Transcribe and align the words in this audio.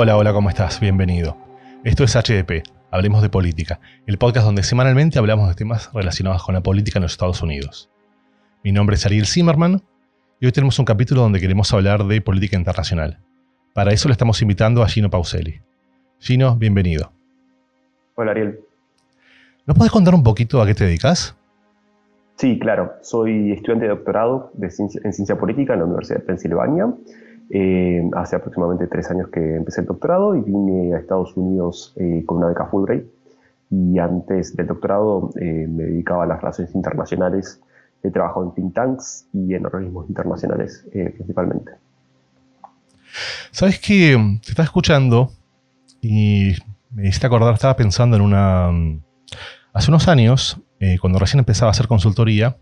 Hola, 0.00 0.16
hola, 0.16 0.32
¿cómo 0.32 0.48
estás? 0.48 0.78
Bienvenido. 0.78 1.36
Esto 1.82 2.04
es 2.04 2.14
HDP, 2.14 2.62
Hablemos 2.92 3.20
de 3.20 3.30
Política, 3.30 3.80
el 4.06 4.16
podcast 4.16 4.46
donde 4.46 4.62
semanalmente 4.62 5.18
hablamos 5.18 5.48
de 5.48 5.56
temas 5.56 5.92
relacionados 5.92 6.44
con 6.44 6.54
la 6.54 6.62
política 6.62 7.00
en 7.00 7.02
los 7.02 7.10
Estados 7.10 7.42
Unidos. 7.42 7.90
Mi 8.62 8.70
nombre 8.70 8.94
es 8.94 9.04
Ariel 9.06 9.26
Zimmerman 9.26 9.82
y 10.38 10.46
hoy 10.46 10.52
tenemos 10.52 10.78
un 10.78 10.84
capítulo 10.84 11.22
donde 11.22 11.40
queremos 11.40 11.74
hablar 11.74 12.04
de 12.04 12.20
política 12.20 12.56
internacional. 12.56 13.18
Para 13.74 13.92
eso 13.92 14.06
le 14.08 14.12
estamos 14.12 14.40
invitando 14.40 14.84
a 14.84 14.88
Gino 14.88 15.10
Pauselli. 15.10 15.62
Gino, 16.20 16.54
bienvenido. 16.54 17.10
Hola 18.14 18.30
Ariel. 18.30 18.60
¿Nos 19.66 19.76
podés 19.76 19.90
contar 19.90 20.14
un 20.14 20.22
poquito 20.22 20.62
a 20.62 20.66
qué 20.66 20.76
te 20.76 20.84
dedicas? 20.84 21.36
Sí, 22.36 22.56
claro. 22.60 22.92
Soy 23.02 23.50
estudiante 23.50 23.86
de 23.86 23.90
doctorado 23.90 24.52
de 24.54 24.68
en 24.68 25.12
ciencia 25.12 25.36
política 25.36 25.72
en 25.72 25.80
la 25.80 25.86
Universidad 25.86 26.20
de 26.20 26.24
Pensilvania 26.24 26.86
eh, 27.50 28.02
hace 28.14 28.36
aproximadamente 28.36 28.86
tres 28.88 29.10
años 29.10 29.28
que 29.28 29.56
empecé 29.56 29.80
el 29.80 29.86
doctorado 29.86 30.34
y 30.34 30.42
vine 30.42 30.94
a 30.94 30.98
Estados 30.98 31.34
Unidos 31.36 31.94
eh, 31.96 32.22
con 32.26 32.38
una 32.38 32.48
beca 32.48 32.66
Fulbright. 32.66 33.06
Y 33.70 33.98
antes 33.98 34.56
del 34.56 34.66
doctorado 34.66 35.30
eh, 35.40 35.66
me 35.68 35.84
dedicaba 35.84 36.24
a 36.24 36.26
las 36.26 36.40
relaciones 36.40 36.74
internacionales. 36.74 37.60
He 38.02 38.10
trabajado 38.10 38.44
en 38.44 38.54
think 38.54 38.74
tanks 38.74 39.26
y 39.32 39.54
en 39.54 39.66
organismos 39.66 40.08
internacionales 40.08 40.86
principalmente. 40.92 41.72
Sabes 43.50 43.80
que 43.80 44.16
te 44.44 44.50
estaba 44.50 44.64
escuchando 44.64 45.32
y 46.00 46.52
me 46.90 47.08
hiciste 47.08 47.26
acordar, 47.26 47.54
estaba 47.54 47.74
pensando 47.76 48.16
en 48.16 48.22
una. 48.22 48.70
Hace 49.72 49.90
unos 49.90 50.06
años, 50.06 50.62
cuando 51.00 51.18
recién 51.18 51.40
empezaba 51.40 51.70
a 51.70 51.72
hacer 51.72 51.88
consultoría, 51.88 52.56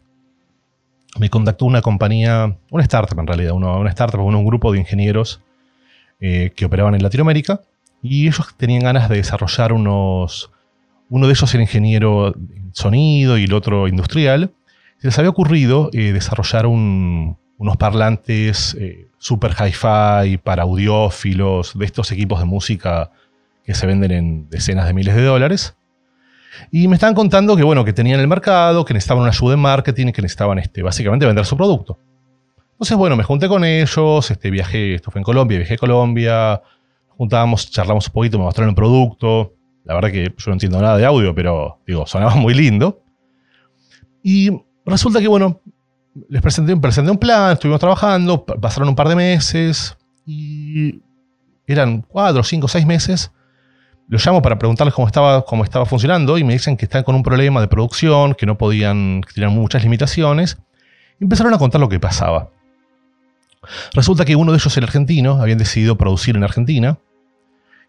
me 1.19 1.31
contactó 1.31 1.64
una 1.64 1.83
compañía, 1.83 2.56
una 2.70 2.83
startup 2.83 3.19
en 3.19 3.27
realidad, 3.27 3.53
una, 3.53 3.89
startup, 3.91 4.20
un 4.20 4.45
grupo 4.45 4.72
de 4.72 4.78
ingenieros 4.78 5.42
eh, 6.20 6.53
que 6.56 6.64
operaban 6.64 6.95
en 6.95 7.03
Latinoamérica 7.03 7.61
y 8.03 8.27
ellos 8.27 8.55
tenían 8.56 8.83
ganas 8.83 9.08
de 9.08 9.17
desarrollar 9.17 9.73
unos... 9.73 10.50
Uno 11.08 11.27
de 11.27 11.34
ellos 11.34 11.55
era 11.55 11.62
ingeniero 11.62 12.34
en 12.34 12.70
sonido 12.73 13.39
y 13.39 13.45
el 13.45 13.53
otro 13.53 13.86
industrial. 13.86 14.53
Se 14.98 15.06
les 15.06 15.19
había 15.19 15.31
ocurrido 15.31 15.89
eh, 15.92 16.12
desarrollar 16.12 16.67
unos 16.67 17.77
parlantes 17.78 18.75
eh, 18.80 19.06
super 19.19 19.53
hi-fi 19.53 20.39
para 20.39 20.64
audiófilos, 20.64 21.78
de 21.78 21.84
estos 21.84 22.11
equipos 22.11 22.41
de 22.41 22.45
música 22.45 23.12
que 23.64 23.75
se 23.75 23.86
venden 23.86 24.11
en 24.11 24.51
decenas 24.51 24.86
de 24.86 24.95
miles 24.95 25.14
de 25.14 25.23
dólares. 25.23 25.77
Y 26.71 26.89
me 26.89 26.95
estaban 26.95 27.15
contando 27.15 27.57
que, 27.57 27.62
bueno, 27.62 27.85
que 27.85 27.93
tenían 27.93 28.21
el 28.21 28.29
mercado, 28.29 28.85
que 28.85 28.95
necesitaban 28.95 29.23
una 29.23 29.31
ayuda 29.31 29.55
en 29.55 29.61
marketing, 29.61 30.12
que 30.12 30.23
necesitaban 30.23 30.59
este, 30.59 30.83
básicamente 30.83 31.27
vender 31.27 31.45
su 31.45 31.57
producto. 31.57 31.98
Entonces, 32.73 32.97
bueno, 32.97 33.17
me 33.17 33.23
junté 33.23 33.48
con 33.48 33.65
ellos, 33.65 34.31
este, 34.31 34.51
viajé, 34.51 34.95
esto 34.95 35.11
fue 35.11 35.21
en 35.21 35.25
Colombia, 35.25 35.59
viajé 35.59 35.75
a 35.75 35.79
Colombia, 35.79 36.63
juntábamos, 37.17 37.71
charlamos 37.71 38.07
un 38.09 38.13
poquito, 38.13 38.39
me 38.39 38.45
mostraron 38.45 38.71
el 38.71 38.75
producto. 38.75 39.55
La 39.85 39.95
verdad 39.95 40.11
que 40.11 40.25
yo 40.25 40.45
no 40.48 40.53
entiendo 40.55 40.81
nada 40.81 40.97
de 40.97 41.07
audio, 41.07 41.35
pero 41.35 41.79
digo, 41.87 42.07
sonaba 42.07 42.35
muy 42.35 42.55
lindo. 42.55 43.03
Y 44.23 44.51
resulta 44.85 45.20
que, 45.20 45.29
bueno, 45.29 45.61
les 46.29 46.43
presenté, 46.43 46.77
presenté 46.77 47.11
un 47.11 47.19
plan, 47.19 47.53
estuvimos 47.53 47.81
trabajando, 47.81 48.45
pasaron 48.45 48.89
un 48.89 48.95
par 48.97 49.09
de 49.09 49.17
meses 49.17 49.97
y 50.27 51.01
eran 51.67 52.03
cuatro, 52.03 52.43
cinco, 52.43 52.69
seis 52.69 52.87
meses 52.87 53.33
los 54.09 54.25
llamo 54.25 54.41
para 54.43 54.59
preguntarles 54.59 54.95
cómo 54.95 55.07
estaba, 55.07 55.45
cómo 55.45 55.65
estaba 55.65 55.85
funcionando 55.85 56.39
y 56.39 56.45
me 56.45 56.53
dicen 56.53 56.77
que 56.77 56.85
están 56.85 57.03
con 57.03 57.15
un 57.15 57.23
problema 57.23 57.61
de 57.61 57.69
producción, 57.69 58.35
que 58.35 58.47
no 58.47 58.57
podían, 58.57 59.23
que 59.23 59.33
tenían 59.35 59.53
muchas 59.53 59.83
limitaciones. 59.83 60.59
Empezaron 61.19 61.53
a 61.53 61.58
contar 61.58 61.80
lo 61.80 61.89
que 61.89 61.98
pasaba. 61.98 62.51
Resulta 63.92 64.25
que 64.25 64.36
uno 64.36 64.53
de 64.53 64.58
ellos 64.58 64.77
era 64.77 64.86
argentino, 64.86 65.41
habían 65.41 65.58
decidido 65.58 65.97
producir 65.97 66.36
en 66.36 66.45
Argentina 66.45 66.98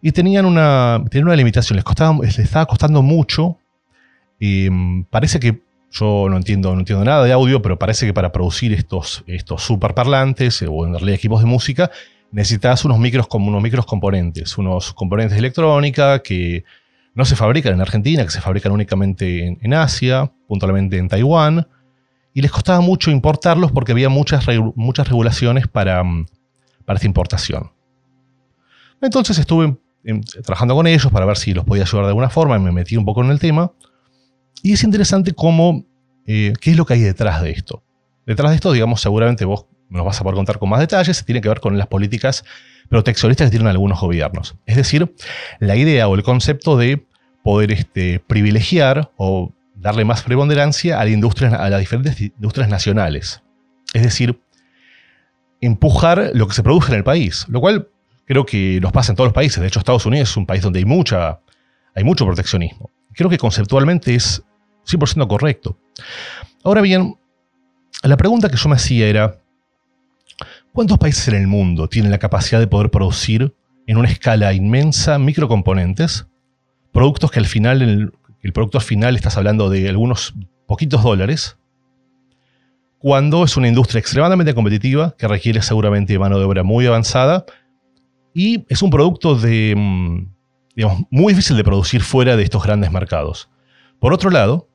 y 0.02 0.12
tenían 0.12 0.46
una, 0.46 1.04
tenían 1.10 1.28
una 1.28 1.36
limitación, 1.36 1.76
les, 1.76 1.84
costaba, 1.84 2.18
les 2.22 2.40
estaba 2.40 2.66
costando 2.66 3.02
mucho. 3.04 3.58
Mm, 4.40 5.04
parece 5.04 5.40
que 5.40 5.62
yo 5.92 6.28
no 6.30 6.38
entiendo, 6.38 6.74
no 6.74 6.80
entiendo 6.80 7.06
nada 7.06 7.24
de 7.24 7.32
audio, 7.32 7.62
pero 7.62 7.78
parece 7.78 8.06
que 8.06 8.14
para 8.14 8.32
producir 8.32 8.74
estos, 8.74 9.24
estos 9.28 9.62
super 9.62 9.94
parlantes 9.94 10.64
o 10.68 10.86
en 10.86 10.94
realidad 10.94 11.16
equipos 11.16 11.42
de 11.42 11.48
música 11.48 11.92
necesitas 12.32 12.86
unos 12.86 13.00
micros, 13.00 13.28
unos 13.32 13.62
micros 13.62 13.86
componentes, 13.86 14.58
unos 14.58 14.94
componentes 14.94 15.34
de 15.34 15.40
electrónica 15.40 16.20
que 16.20 16.64
no 17.14 17.26
se 17.26 17.36
fabrican 17.36 17.74
en 17.74 17.82
Argentina, 17.82 18.24
que 18.24 18.32
se 18.32 18.42
fabrican 18.42 18.72
únicamente 18.72 19.58
en, 19.60 19.74
Asia, 19.74 20.32
puntualmente 20.48 20.98
en 20.98 21.08
Taiwán, 21.08 21.68
y 22.34 22.42
les 22.42 22.52
costaba 22.52 22.80
mucho 22.82 23.10
importarlos 23.10 23.72
porque 23.72 23.92
había 23.92 24.10
muchas, 24.10 24.46
muchas 24.76 25.08
regulaciones 25.08 25.68
para, 25.68 26.04
mm, 26.04 26.28
para 26.86 26.98
esta 26.98 27.08
importación. 27.08 27.72
Entonces 29.02 29.38
estuve 29.40 29.78
trabajando 30.44 30.76
con 30.76 30.88
ellos 30.88 31.12
para 31.12 31.26
ver 31.26 31.38
si 31.38 31.54
los 31.54 31.66
podía 31.66 31.84
ayudar 31.84 32.06
de 32.06 32.10
alguna 32.10 32.30
forma, 32.30 32.56
y 32.58 32.60
me 32.60 32.72
metí 32.72 32.98
un 32.98 33.06
poco 33.06 33.24
en 33.24 33.32
el 33.32 33.40
tema, 33.40 33.72
y 34.62 34.74
es 34.74 34.84
interesante 34.84 35.34
cómo, 35.34 35.86
eh, 36.26 36.54
qué 36.62 36.72
es 36.72 36.78
lo 36.78 36.86
que 36.86 36.94
hay 36.94 37.02
detrás 37.02 37.42
de 37.42 37.52
esto. 37.52 37.84
Detrás 38.26 38.52
de 38.52 38.56
esto, 38.56 38.72
digamos, 38.72 39.02
seguramente 39.02 39.46
vos 39.46 39.66
nos 39.90 40.06
vas 40.06 40.20
a 40.20 40.24
poder 40.24 40.36
contar 40.36 40.60
con 40.60 40.70
más 40.70 40.80
detalles, 40.80 41.24
tiene 41.26 41.42
que 41.42 41.50
ver 41.50 41.60
con 41.60 41.78
las 41.78 41.88
políticas 41.88 42.44
proteccionistas 42.90 43.48
que 43.48 43.52
tienen 43.52 43.68
algunos 43.68 44.00
gobiernos. 44.00 44.56
Es 44.66 44.76
decir, 44.76 45.14
la 45.60 45.76
idea 45.76 46.08
o 46.08 46.16
el 46.16 46.24
concepto 46.24 46.78
de 46.78 47.06
poder 47.44 47.72
este, 47.72 48.20
privilegiar 48.20 49.12
o 49.18 49.54
darle 49.76 50.06
más 50.06 50.24
preponderancia 50.24 50.98
a, 50.98 51.02
a 51.02 51.70
las 51.70 51.80
diferentes 51.80 52.20
industrias 52.20 52.70
nacionales. 52.70 53.42
Es 53.94 54.04
decir, 54.04 54.40
empujar 55.62 56.32
lo 56.34 56.48
que 56.48 56.54
se 56.54 56.64
produce 56.64 56.92
en 56.92 56.98
el 56.98 57.04
país, 57.04 57.46
lo 57.50 57.60
cual 57.60 57.88
creo 58.26 58.46
que 58.46 58.80
nos 58.82 58.92
pasa 58.92 59.12
en 59.12 59.16
todos 59.16 59.28
los 59.28 59.34
países. 59.34 59.60
De 59.62 59.68
hecho, 59.68 59.80
Estados 59.80 60.06
Unidos 60.06 60.30
es 60.30 60.38
un 60.38 60.46
país 60.46 60.62
donde 60.62 60.80
hay, 60.80 60.86
mucha, 60.86 61.40
hay 61.96 62.04
mucho 62.04 62.26
proteccionismo. 62.26 62.92
Creo 63.14 63.30
que 63.30 63.38
conceptualmente 63.38 64.14
es 64.14 64.44
100% 64.86 65.28
correcto. 65.28 65.78
Ahora 66.64 66.82
bien, 66.82 67.18
la 68.04 68.18
pregunta 68.18 68.50
que 68.50 68.58
yo 68.58 68.70
me 68.70 68.76
hacía 68.76 69.08
era, 69.08 69.40
¿Cuántos 70.78 71.00
países 71.00 71.28
en 71.30 71.34
el 71.34 71.48
mundo 71.48 71.90
tienen 71.90 72.12
la 72.12 72.20
capacidad 72.20 72.60
de 72.60 72.68
poder 72.68 72.92
producir 72.92 73.56
en 73.88 73.98
una 73.98 74.10
escala 74.10 74.54
inmensa 74.54 75.18
microcomponentes? 75.18 76.28
Productos 76.94 77.32
que 77.32 77.40
al 77.40 77.48
final, 77.48 77.82
el, 77.82 78.54
producto 78.54 78.80
final 78.80 79.16
estás 79.16 79.38
hablando 79.38 79.72
de 79.72 79.90
algunos 79.90 80.36
poquitos 80.68 81.02
dólares, 81.02 81.58
cuando 83.00 83.44
es 83.44 83.58
una 83.58 83.68
industria 83.68 83.98
extremadamente 83.98 84.54
competitiva 84.54 85.16
que 85.18 85.28
requiere 85.28 85.64
seguramente 85.64 86.20
mano 86.20 86.38
de 86.38 86.46
obra 86.46 86.62
muy 86.62 86.86
avanzada 86.86 87.44
y 88.36 88.64
es 88.70 88.84
un 88.84 88.92
producto 88.92 89.34
de, 89.34 89.74
mm, 89.76 90.28
digamos, 90.76 91.02
muy 91.10 91.34
difícil 91.34 91.58
de 91.58 91.64
producir 91.64 92.04
fuera 92.04 92.38
de 92.38 92.44
estos 92.44 92.62
grandes 92.62 92.92
mercados. 92.92 93.50
Por 94.00 94.14
otro 94.14 94.30
lado, 94.30 94.70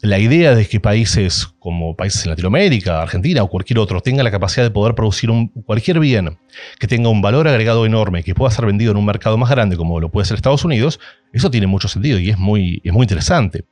la 0.00 0.18
idea 0.18 0.54
de 0.54 0.66
que 0.66 0.78
países 0.78 1.46
como 1.58 1.96
países 1.96 2.24
en 2.24 2.30
Latinoamérica, 2.30 3.02
Argentina 3.02 3.42
o 3.42 3.48
cualquier 3.48 3.80
otro 3.80 4.00
tengan 4.00 4.24
la 4.24 4.30
capacidad 4.30 4.64
de 4.64 4.70
poder 4.70 4.94
producir 4.94 5.30
cualquier 5.64 5.98
bien 5.98 6.38
que 6.78 6.86
tenga 6.86 7.08
un 7.08 7.20
valor 7.20 7.48
agregado 7.48 7.84
enorme, 7.84 8.22
que 8.22 8.34
pueda 8.34 8.50
ser 8.50 8.66
vendido 8.66 8.92
en 8.92 8.96
un 8.96 9.04
mercado 9.04 9.36
más 9.36 9.50
grande 9.50 9.76
como 9.76 9.98
lo 9.98 10.10
puede 10.10 10.26
ser 10.26 10.36
Estados 10.36 10.64
Unidos, 10.64 11.00
eso 11.32 11.50
tiene 11.50 11.66
mucho 11.66 11.88
sentido 11.88 12.18
y 12.18 12.30
es 12.30 12.38
muy, 12.38 12.80
es 12.84 12.92
muy 12.92 13.04
interesante. 13.04 13.64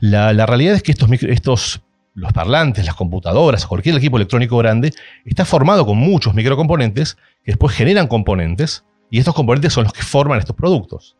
La, 0.00 0.46
realidad 0.46 0.76
es 0.76 0.84
que 0.84 0.92
estos, 0.92 1.10
estos, 1.22 1.82
los 2.14 2.32
parlantes, 2.32 2.86
las 2.86 2.94
computadoras, 2.94 3.66
cualquier 3.66 3.96
equipo 3.96 4.16
electrónico 4.16 4.56
grande, 4.58 4.92
está 5.24 5.44
formado 5.44 5.84
con 5.84 5.98
muchos 5.98 6.34
microcomponentes 6.34 7.16
que 7.42 7.52
después 7.52 7.74
generan 7.74 8.06
componentes 8.06 8.84
y 9.10 9.18
estos 9.18 9.34
componentes 9.34 9.72
son 9.72 9.84
los 9.84 9.92
que 9.92 10.02
forman 10.02 10.38
estos 10.38 10.54
productos. 10.54 11.16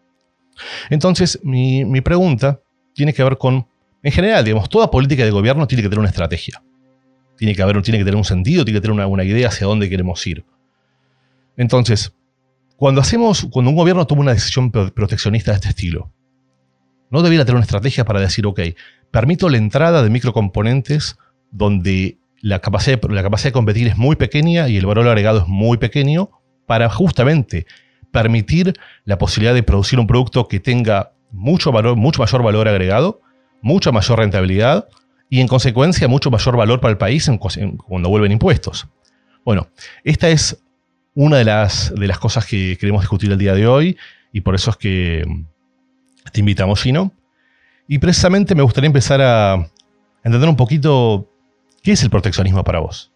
Entonces, 0.88 1.40
mi, 1.42 1.84
mi 1.84 2.00
pregunta 2.00 2.60
tiene 2.94 3.12
que 3.12 3.24
ver 3.24 3.38
con 3.38 3.66
en 4.04 4.12
general, 4.12 4.44
digamos, 4.44 4.68
toda 4.68 4.90
política 4.90 5.24
de 5.24 5.30
gobierno 5.30 5.66
tiene 5.66 5.82
que 5.82 5.88
tener 5.88 5.98
una 5.98 6.10
estrategia. 6.10 6.62
Tiene 7.38 7.54
que, 7.54 7.64
tener 7.64 8.14
un 8.14 8.24
sentido, 8.24 8.64
tiene 8.64 8.78
que 8.78 8.86
tener 8.86 9.08
una, 9.08 9.24
idea 9.24 9.48
hacia 9.48 9.66
dónde 9.66 9.88
queremos 9.88 10.24
ir. 10.26 10.44
Entonces, 11.56 12.14
cuando 12.76 13.00
hacemos, 13.00 13.48
cuando 13.50 13.70
un 13.70 13.76
gobierno 13.76 14.06
toma 14.06 14.20
una 14.20 14.34
decisión 14.34 14.70
proteccionista 14.70 15.52
de 15.52 15.56
este 15.56 15.68
estilo, 15.70 16.12
no 17.10 17.22
debería 17.22 17.46
tener 17.46 17.56
una 17.56 17.64
estrategia 17.64 18.04
para 18.04 18.20
decir, 18.20 18.46
ok, 18.46 18.60
permito 19.10 19.48
la 19.48 19.56
entrada 19.56 20.02
de 20.02 20.10
microcomponentes 20.10 21.16
donde 21.50 22.18
la 22.42 22.58
capacidad, 22.58 23.02
la 23.04 23.22
capacidad 23.22 23.48
de 23.48 23.54
competir 23.54 23.86
es 23.88 23.96
muy 23.96 24.16
pequeña 24.16 24.68
y 24.68 24.76
el 24.76 24.84
valor 24.84 25.08
agregado 25.08 25.40
es 25.40 25.48
muy 25.48 25.78
pequeño, 25.78 26.28
para 26.66 26.90
justamente 26.90 27.66
permitir 28.12 28.74
la 29.04 29.16
posibilidad 29.16 29.54
de 29.54 29.62
producir 29.62 29.98
un 29.98 30.06
producto 30.06 30.46
que 30.46 30.60
tenga 30.60 31.12
mucho, 31.30 31.72
valor, 31.72 31.96
mucho 31.96 32.20
mayor 32.20 32.42
valor 32.42 32.68
agregado 32.68 33.22
mucha 33.64 33.90
mayor 33.90 34.18
rentabilidad 34.18 34.86
y 35.30 35.40
en 35.40 35.48
consecuencia 35.48 36.06
mucho 36.06 36.30
mayor 36.30 36.54
valor 36.56 36.80
para 36.80 36.92
el 36.92 36.98
país 36.98 37.30
cuando 37.88 38.10
vuelven 38.10 38.30
impuestos. 38.30 38.86
Bueno, 39.42 39.68
esta 40.04 40.28
es 40.28 40.62
una 41.14 41.38
de 41.38 41.44
las, 41.44 41.92
de 41.94 42.06
las 42.06 42.18
cosas 42.18 42.46
que 42.46 42.76
queremos 42.78 43.00
discutir 43.00 43.32
el 43.32 43.38
día 43.38 43.54
de 43.54 43.66
hoy 43.66 43.96
y 44.32 44.42
por 44.42 44.54
eso 44.54 44.70
es 44.70 44.76
que 44.76 45.24
te 46.30 46.40
invitamos, 46.40 46.82
Gino. 46.82 47.10
Y 47.88 47.98
precisamente 47.98 48.54
me 48.54 48.62
gustaría 48.62 48.86
empezar 48.86 49.22
a 49.22 49.66
entender 50.22 50.48
un 50.48 50.56
poquito 50.56 51.30
qué 51.82 51.92
es 51.92 52.02
el 52.02 52.10
proteccionismo 52.10 52.64
para 52.64 52.80
vos. 52.80 53.14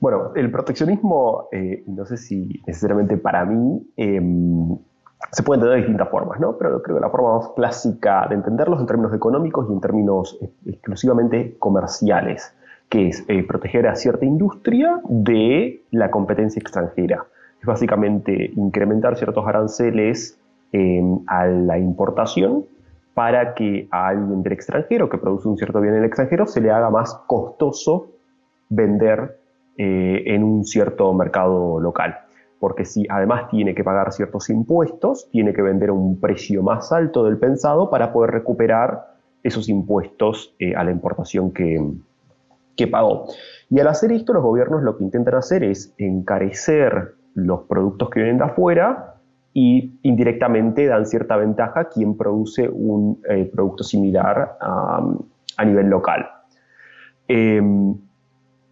Bueno, 0.00 0.32
el 0.34 0.50
proteccionismo, 0.50 1.48
eh, 1.52 1.84
no 1.86 2.04
sé 2.04 2.16
si 2.16 2.62
necesariamente 2.66 3.16
para 3.16 3.44
mí, 3.44 3.80
em, 3.96 4.76
se 5.32 5.42
puede 5.42 5.58
entender 5.58 5.76
de 5.76 5.82
distintas 5.82 6.08
formas, 6.08 6.40
¿no? 6.40 6.56
Pero 6.56 6.82
creo 6.82 6.96
que 6.96 7.00
la 7.00 7.10
forma 7.10 7.38
más 7.38 7.48
clásica 7.56 8.26
de 8.28 8.36
entenderlos 8.36 8.80
en 8.80 8.86
términos 8.86 9.12
económicos 9.14 9.66
y 9.68 9.72
en 9.72 9.80
términos 9.80 10.38
exclusivamente 10.64 11.56
comerciales, 11.58 12.54
que 12.88 13.08
es 13.08 13.24
eh, 13.28 13.44
proteger 13.46 13.86
a 13.88 13.96
cierta 13.96 14.24
industria 14.24 15.00
de 15.08 15.82
la 15.90 16.10
competencia 16.10 16.60
extranjera. 16.60 17.26
Es 17.60 17.66
básicamente 17.66 18.52
incrementar 18.56 19.16
ciertos 19.16 19.46
aranceles 19.46 20.38
em, 20.72 21.18
a 21.26 21.46
la 21.46 21.78
importación 21.78 22.64
para 23.14 23.54
que 23.54 23.88
a 23.90 24.08
alguien 24.08 24.42
del 24.44 24.52
extranjero 24.52 25.08
que 25.08 25.18
produce 25.18 25.48
un 25.48 25.58
cierto 25.58 25.80
bien 25.80 25.94
en 25.94 26.00
el 26.00 26.06
extranjero 26.06 26.46
se 26.46 26.60
le 26.60 26.70
haga 26.70 26.88
más 26.88 27.14
costoso 27.26 28.12
vender 28.68 29.38
eh, 29.76 30.22
en 30.26 30.44
un 30.44 30.64
cierto 30.64 31.12
mercado 31.12 31.80
local. 31.80 32.16
Porque 32.58 32.84
si 32.84 33.06
además 33.08 33.48
tiene 33.48 33.74
que 33.74 33.84
pagar 33.84 34.12
ciertos 34.12 34.50
impuestos, 34.50 35.28
tiene 35.30 35.52
que 35.52 35.62
vender 35.62 35.90
a 35.90 35.92
un 35.92 36.20
precio 36.20 36.62
más 36.62 36.90
alto 36.92 37.24
del 37.24 37.38
pensado 37.38 37.90
para 37.90 38.12
poder 38.12 38.30
recuperar 38.32 39.14
esos 39.42 39.68
impuestos 39.68 40.54
eh, 40.58 40.74
a 40.74 40.82
la 40.82 40.90
importación 40.90 41.52
que, 41.52 41.80
que 42.76 42.86
pagó. 42.86 43.26
Y 43.70 43.78
al 43.80 43.88
hacer 43.88 44.12
esto, 44.12 44.32
los 44.32 44.42
gobiernos 44.42 44.82
lo 44.82 44.96
que 44.96 45.04
intentan 45.04 45.36
hacer 45.36 45.62
es 45.62 45.94
encarecer 45.98 47.14
los 47.34 47.62
productos 47.62 48.10
que 48.10 48.20
vienen 48.20 48.38
de 48.38 48.44
afuera 48.44 49.14
y 49.54 49.98
indirectamente 50.02 50.86
dan 50.86 51.06
cierta 51.06 51.36
ventaja 51.36 51.80
a 51.80 51.88
quien 51.88 52.16
produce 52.16 52.68
un 52.68 53.20
eh, 53.28 53.50
producto 53.52 53.84
similar 53.84 54.56
a 54.60 55.64
nivel 55.64 55.88
local. 55.88 56.26
Em, 57.28 57.94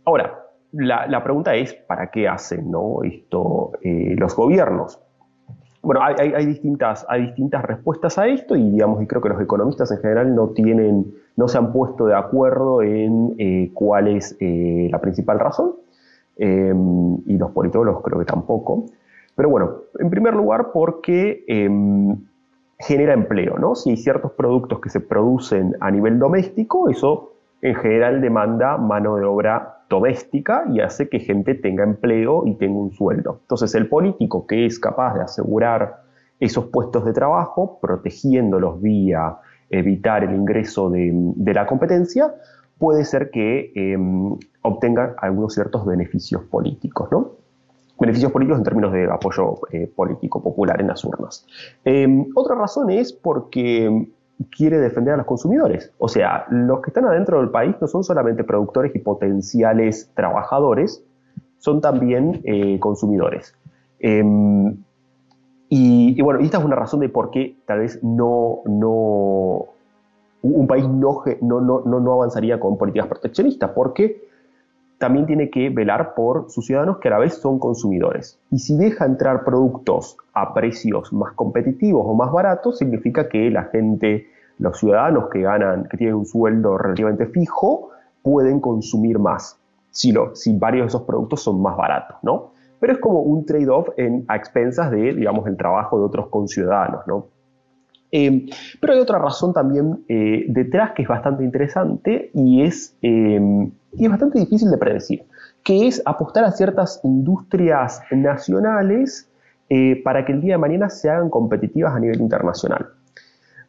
ahora, 0.07 0.46
la, 0.77 1.23
pregunta 1.23 1.55
es, 1.55 1.75
¿para 1.75 2.11
qué 2.11 2.29
hacen 2.29 2.71
¿no? 2.71 3.03
esto 3.03 3.73
eh, 3.83 4.15
los 4.17 4.37
gobiernos? 4.37 5.01
Bueno, 5.83 6.01
hay, 6.03 6.47
distintas, 6.47 7.07
hay 7.09 7.27
distintas 7.27 7.65
respuestas 7.65 8.19
a 8.19 8.27
esto 8.27 8.57
y, 8.57 8.71
digamos, 8.71 9.01
y 9.03 9.07
creo 9.07 9.23
que 9.23 9.29
los 9.29 9.41
economistas 9.41 9.93
en 9.93 9.99
general 9.99 10.35
no, 10.35 10.49
tienen, 10.49 11.15
no 11.37 11.47
se 11.47 11.59
han 11.59 11.73
puesto 11.73 12.07
de 12.07 12.15
acuerdo 12.17 12.83
en 12.83 13.37
eh, 13.39 13.71
cuál 13.73 14.09
es 14.09 14.37
eh, 14.41 14.89
la 14.91 15.01
principal 15.01 15.39
razón 15.39 15.75
y 16.39 17.39
los 17.39 17.51
politólogos 17.53 18.03
creo 18.03 18.19
que 18.19 18.27
tampoco. 18.27 18.85
Pero 19.37 19.49
bueno, 19.49 19.77
en 19.99 20.11
primer 20.11 20.35
lugar 20.35 20.71
porque 20.73 21.45
em, 21.47 22.17
genera 22.79 23.15
empleo, 23.15 23.57
¿no? 23.59 23.75
Si 23.75 23.91
hay 23.91 23.97
ciertos 23.97 24.33
productos 24.33 24.81
que 24.81 24.91
se 24.91 25.01
producen 25.01 25.77
a 25.81 25.91
nivel 25.91 26.19
doméstico, 26.19 26.91
eso 26.91 27.36
en 27.63 27.75
general 27.75 28.21
demanda 28.21 28.77
mano 28.77 29.17
de 29.17 29.25
obra 29.25 29.77
doméstica 29.89 30.65
y 30.73 30.81
hace 30.81 31.09
que 31.09 31.21
gente 31.21 31.55
tenga 31.55 31.85
empleo 31.85 32.47
y 32.47 32.55
tenga 32.55 32.79
un 32.79 32.93
sueldo. 32.93 33.39
Entonces 33.43 33.75
el 33.75 33.89
político 33.89 34.47
que 34.47 34.67
es 34.67 34.79
capaz 34.79 35.15
de 35.15 35.23
asegurar 35.23 36.03
esos 36.41 36.67
puestos 36.67 37.05
de 37.05 37.13
trabajo, 37.13 37.79
protegiéndolos 37.81 38.81
vía 38.81 39.37
evitar 39.71 40.23
el 40.23 40.35
ingreso 40.35 40.91
de, 40.91 41.35
la 41.55 41.67
competencia, 41.67 42.35
puede 42.79 43.05
ser 43.05 43.31
que 43.31 43.73
em, 43.75 44.37
obtenga 44.63 45.15
algunos 45.19 45.55
ciertos 45.55 45.85
beneficios 45.87 46.43
políticos, 46.45 47.09
¿no? 47.11 47.33
Beneficios 47.99 48.31
políticos 48.31 48.59
en 48.59 48.65
términos 48.65 48.93
de 48.93 49.11
apoyo 49.11 49.55
eh, 49.73 49.91
político 49.95 50.43
popular 50.43 50.81
en 50.81 50.89
las 50.89 51.03
urnas. 51.05 51.47
Em, 51.85 52.27
otra 52.35 52.55
razón 52.55 52.91
es 52.91 53.13
porque 53.13 54.09
quiere 54.51 54.79
defender 54.79 55.15
a 55.15 55.17
los 55.19 55.27
consumidores. 55.27 55.93
O 55.99 56.09
sea, 56.09 56.47
los 56.51 56.81
que 56.81 56.91
están 56.91 57.07
adentro 57.07 57.41
del 57.41 57.51
país 57.51 57.75
no 57.81 57.87
son 57.87 58.05
solamente 58.05 58.45
productores 58.45 58.95
y 58.95 58.99
potenciales 58.99 60.11
trabajadores, 60.15 61.03
son 61.59 61.81
también 61.81 62.43
eh, 62.45 62.79
consumidores. 62.79 63.55
Em, 63.99 64.77
y, 65.69 66.21
bueno, 66.23 66.41
esta 66.41 66.59
es 66.59 66.65
una 66.65 66.77
razón 66.77 67.01
de 67.01 67.09
por 67.09 67.31
qué 67.31 67.57
tal 67.67 67.81
vez 67.81 67.99
no, 68.03 68.63
un 70.43 70.67
país 70.69 70.87
no, 70.87 71.25
no 71.41 72.13
avanzaría 72.13 72.61
con 72.61 72.79
políticas 72.79 73.09
proteccionistas, 73.09 73.71
porque 73.71 74.26
también 74.99 75.27
tiene 75.27 75.51
que 75.51 75.71
velar 75.71 76.15
por 76.15 76.51
sus 76.51 76.67
ciudadanos 76.67 76.99
que 76.99 77.09
a 77.09 77.13
la 77.13 77.19
vez 77.19 77.35
son 77.35 77.59
consumidores. 77.59 78.39
Y 78.51 78.59
si 78.59 78.77
deja 78.77 79.05
entrar 79.05 79.45
productos 79.45 80.17
a 80.33 80.55
precios 80.55 81.13
más 81.13 81.33
competitivos 81.35 82.05
o 82.07 82.15
más 82.15 82.33
baratos, 82.33 82.79
significa 82.79 83.29
que 83.29 83.51
la 83.51 83.65
gente, 83.65 84.27
los 84.59 84.79
ciudadanos 84.79 85.29
que 85.31 85.43
ganan, 85.43 85.89
que 85.89 85.97
tienen 85.97 86.17
un 86.17 86.27
sueldo 86.27 86.79
relativamente 86.79 87.27
fijo, 87.27 87.91
pueden 88.23 88.61
consumir 88.61 89.19
más 89.19 89.59
si, 89.97 90.15
si 90.35 90.59
varios 90.59 90.85
de 90.85 90.89
esos 90.89 91.03
productos 91.03 91.43
son 91.43 91.63
más 91.63 91.77
baratos, 91.77 92.17
¿no? 92.23 92.53
Pero 92.79 92.93
es 92.93 92.99
como 92.99 93.21
un 93.21 93.47
trade-off 93.47 93.89
a 94.29 94.37
expensas 94.37 94.91
de, 94.91 95.11
el 95.11 95.57
trabajo 95.57 95.99
de 95.99 96.05
otros 96.05 96.29
conciudadanos, 96.29 97.07
¿no? 97.07 97.29
Eh, 98.13 98.47
pero 98.81 98.93
hay 98.93 99.01
otra 99.01 99.19
razón 99.19 99.53
también 99.53 100.05
eh, 100.09 100.45
detrás 100.49 100.93
que 100.93 101.03
es 101.03 101.09
bastante 101.09 101.43
interesante 101.43 102.31
y 102.35 102.63
es, 102.63 102.97
eh, 103.03 103.41
y 103.97 104.05
es 104.05 104.11
bastante 104.11 104.39
difícil 104.39 104.71
de 104.71 104.79
predecir, 104.79 105.25
que 105.63 105.87
es 105.87 106.03
apostar 106.05 106.45
a 106.45 106.53
ciertas 106.53 107.01
industrias 107.03 108.01
nacionales 108.11 109.29
para 110.05 110.25
que 110.25 110.33
el 110.33 110.41
día 110.41 110.55
de 110.55 110.59
mañana 110.59 110.89
se 110.89 111.11
hagan 111.11 111.29
competitivas 111.29 111.95
a 111.95 111.99
nivel 111.99 112.21
internacional. 112.21 112.87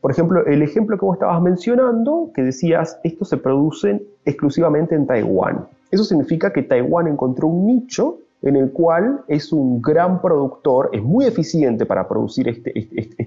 Por 0.02 0.12
ejemplo, 0.12 0.46
el 0.46 0.62
ejemplo 0.62 0.98
que 0.98 1.06
vos 1.06 1.16
estabas 1.16 1.42
mencionando, 1.42 2.32
que 2.34 2.44
decías, 2.44 3.00
estos 3.04 3.30
se 3.30 3.38
producen 3.38 4.04
exclusivamente 4.26 4.96
en 4.96 5.08
Taiwán. 5.08 5.68
Eso 5.92 6.04
significa 6.04 6.54
que 6.54 6.64
Taiwán 6.64 7.08
encontró 7.08 7.48
un 7.48 7.66
nicho 7.66 8.20
en 8.42 8.56
el 8.56 8.72
cual 8.72 9.22
es 9.28 9.52
un 9.52 9.82
gran 9.82 10.22
productor, 10.22 10.92
es 10.94 11.02
muy 11.02 11.26
eficiente 11.26 11.86
para 11.86 12.08
producir 12.08 12.48
este, 12.48 12.78
este, 12.78 13.02
este, 13.02 13.24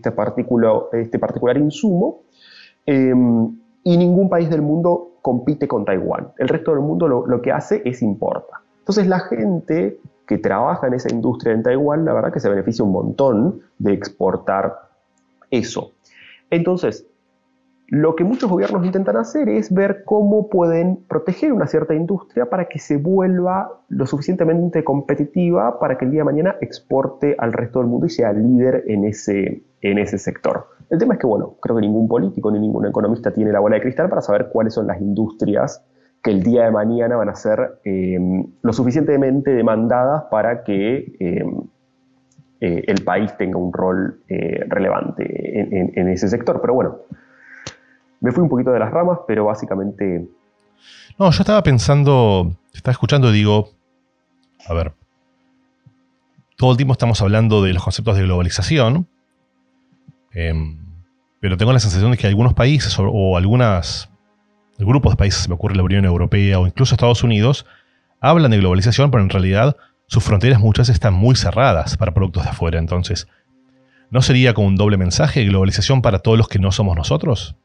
este 0.93 1.19
particular 1.19 1.58
insumo, 1.58 2.20
em, 2.87 3.59
y 3.84 3.96
ningún 3.96 4.28
país 4.28 4.50
del 4.50 4.62
mundo 4.62 5.10
compite 5.22 5.68
con 5.68 5.84
Taiwán. 5.84 6.28
El 6.38 6.48
resto 6.48 6.72
del 6.72 6.80
mundo 6.80 7.08
lo, 7.08 7.42
que 7.42 7.52
hace 7.52 7.82
es 7.84 8.02
importa. 8.02 8.62
Entonces 8.78 9.06
la 9.06 9.20
gente 9.20 9.98
que 10.26 10.38
trabaja 10.38 10.86
en 10.86 10.94
esa 10.94 11.12
industria 11.12 11.54
en 11.54 11.62
Taiwán, 11.62 12.04
la 12.04 12.12
verdad 12.12 12.32
que 12.32 12.40
se 12.40 12.48
beneficia 12.48 12.84
un 12.84 12.92
montón 12.92 13.60
de 13.78 13.92
exportar 13.92 14.88
eso. 15.50 15.92
Entonces, 16.50 17.06
lo 17.90 18.14
que 18.14 18.23
muchos 18.23 18.49
gobiernos 18.49 18.87
intentan 18.87 19.16
hacer 19.16 19.49
es 19.49 19.75
ver 19.75 20.04
cómo 20.04 20.49
pueden 20.49 21.00
proteger 21.09 21.52
una 21.52 21.66
cierta 21.66 21.92
industria 21.92 22.49
para 22.49 22.66
que 22.66 22.78
se 22.78 22.97
vuelva 22.97 23.80
lo 23.88 24.06
suficientemente 24.06 24.85
competitiva 24.85 25.80
para 25.80 25.99
que 25.99 26.04
el 26.04 26.12
día 26.12 26.20
de 26.20 26.25
mañana 26.25 26.54
exporte 26.61 27.35
al 27.37 27.52
resto 27.52 27.80
del 27.80 27.88
mundo 27.88 28.06
y 28.06 28.11
sea 28.11 28.32
líder 28.32 28.85
en 28.87 29.04
ese, 29.04 29.64
en 29.80 29.99
ese 29.99 30.18
sector. 30.18 30.68
El 30.88 31.00
tema 31.00 31.14
es 31.14 31.20
que, 31.20 31.26
bueno, 31.26 31.56
creo 31.61 31.75
que 31.75 31.82
ningún 31.82 32.06
político 32.06 32.52
ni 32.52 32.61
ningún 32.61 32.87
economista 32.87 33.32
tiene 33.32 33.50
la 33.50 33.59
bola 33.59 33.75
de 33.75 33.82
cristal 33.82 34.09
para 34.09 34.23
saber 34.23 34.50
cuáles 34.52 34.75
son 34.75 34.87
las 34.87 35.00
industrias 35.00 35.85
que 36.23 36.30
el 36.30 36.44
día 36.44 36.66
de 36.66 36.70
mañana 36.70 37.16
van 37.16 37.28
a 37.28 37.35
ser 37.35 37.80
em, 37.82 38.47
lo 38.62 38.73
suficientemente 38.73 39.50
demandadas 39.50 40.25
para 40.30 40.62
que 40.62 41.16
em, 41.18 41.62
eh, 42.61 42.85
el 42.87 43.02
país 43.02 43.37
tenga 43.37 43.59
un 43.59 43.73
rol 43.73 44.20
eh, 44.28 44.64
relevante 44.68 45.76
en, 45.76 45.90
en 45.92 46.09
ese 46.09 46.28
sector. 46.28 46.61
Pero 46.61 46.75
bueno, 46.75 46.99
me 48.20 48.32
fui 48.32 48.42
un 48.42 48.48
poquito 48.48 48.70
de 48.70 48.78
las 48.78 48.90
ramas, 48.90 49.18
pero 49.26 49.46
básicamente... 49.46 50.28
No, 51.18 51.30
yo 51.30 51.40
estaba 51.42 51.62
pensando, 51.62 52.54
estaba 52.72 52.92
escuchando 52.92 53.30
y 53.30 53.32
digo, 53.32 53.70
a 54.66 54.74
ver, 54.74 54.92
todo 56.56 56.72
el 56.72 56.76
tiempo 56.76 56.92
estamos 56.92 57.20
hablando 57.22 57.62
de 57.62 57.72
los 57.72 57.82
conceptos 57.82 58.16
de 58.16 58.22
globalización, 58.22 59.08
em, 60.32 60.78
pero 61.40 61.56
tengo 61.56 61.72
la 61.72 61.80
sensación 61.80 62.10
de 62.10 62.18
que 62.18 62.26
algunos 62.26 62.54
países 62.54 62.96
o, 62.98 63.36
algunos 63.36 64.10
grupos 64.78 65.12
de 65.12 65.16
países, 65.16 65.42
se 65.42 65.48
me 65.48 65.54
ocurre 65.54 65.76
la 65.76 65.82
Unión 65.82 66.04
Europea 66.04 66.58
o 66.58 66.66
incluso 66.66 66.94
Estados 66.94 67.22
Unidos, 67.22 67.66
hablan 68.20 68.50
de 68.50 68.58
globalización, 68.58 69.10
pero 69.10 69.22
en 69.22 69.30
realidad 69.30 69.76
sus 70.06 70.22
fronteras 70.22 70.60
muchas 70.60 70.88
están 70.88 71.14
muy 71.14 71.34
cerradas 71.36 71.96
para 71.96 72.12
productos 72.12 72.44
de 72.44 72.50
afuera. 72.50 72.78
Entonces, 72.78 73.28
¿no 74.10 74.22
sería 74.22 74.54
como 74.54 74.68
un 74.68 74.76
doble 74.76 74.96
mensaje 74.96 75.40
de 75.40 75.46
globalización 75.46 76.02
para 76.02 76.18
todos 76.18 76.36
los 76.36 76.48
que 76.48 76.58
no 76.58 76.72
somos 76.72 76.96
nosotros? 76.96 77.56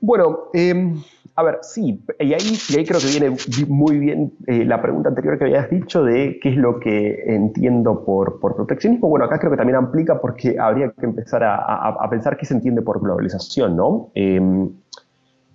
Bueno, 0.00 0.50
em, 0.52 1.02
a 1.38 1.42
ver, 1.42 1.58
sí, 1.62 2.04
y 2.18 2.32
ahí, 2.32 2.84
creo 2.84 3.00
que 3.00 3.06
viene 3.06 3.36
muy 3.68 3.98
bien 3.98 4.32
eh, 4.46 4.64
la 4.64 4.82
pregunta 4.82 5.08
anterior 5.08 5.38
que 5.38 5.44
habías 5.44 5.70
dicho 5.70 6.02
de 6.02 6.38
qué 6.42 6.50
es 6.50 6.56
lo 6.56 6.80
que 6.80 7.22
entiendo 7.26 8.04
por, 8.04 8.40
proteccionismo. 8.40 9.08
Bueno, 9.08 9.24
acá 9.26 9.38
creo 9.38 9.52
que 9.52 9.56
también 9.56 9.76
aplica 9.76 10.20
porque 10.20 10.58
habría 10.58 10.90
que 10.90 11.06
empezar 11.06 11.44
a, 11.44 12.10
pensar 12.10 12.36
qué 12.36 12.44
se 12.44 12.54
entiende 12.54 12.82
por 12.82 13.00
globalización, 13.00 13.76
¿no? 13.76 14.10
Em, 14.14 14.70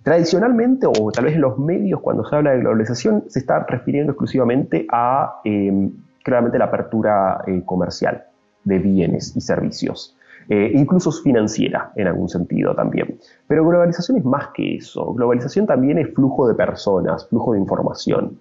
tradicionalmente, 0.02 0.86
o 0.86 1.12
tal 1.12 1.24
vez 1.26 1.34
en 1.34 1.42
los 1.42 1.58
medios, 1.58 2.00
cuando 2.00 2.24
se 2.24 2.36
habla 2.36 2.52
de 2.52 2.60
globalización, 2.60 3.24
se 3.28 3.40
está 3.40 3.60
refiriendo 3.64 4.12
exclusivamente 4.12 4.86
a, 4.90 5.40
em, 5.44 5.90
claramente, 6.22 6.58
la 6.58 6.66
apertura 6.66 7.42
eh, 7.46 7.62
comercial 7.64 8.24
de 8.64 8.78
bienes 8.78 9.36
y 9.36 9.40
servicios. 9.42 10.16
Eh, 10.48 10.72
incluso 10.74 11.10
financiera 11.10 11.92
en 11.96 12.06
algún 12.06 12.28
sentido 12.28 12.74
también. 12.74 13.18
Pero 13.46 13.66
globalización 13.66 14.18
es 14.18 14.24
más 14.24 14.48
que 14.54 14.76
eso. 14.76 15.14
Globalización 15.14 15.66
también 15.66 15.98
es 15.98 16.12
flujo 16.12 16.46
de 16.46 16.54
personas, 16.54 17.26
flujo 17.28 17.54
de 17.54 17.60
información. 17.60 18.38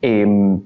Em, 0.00 0.60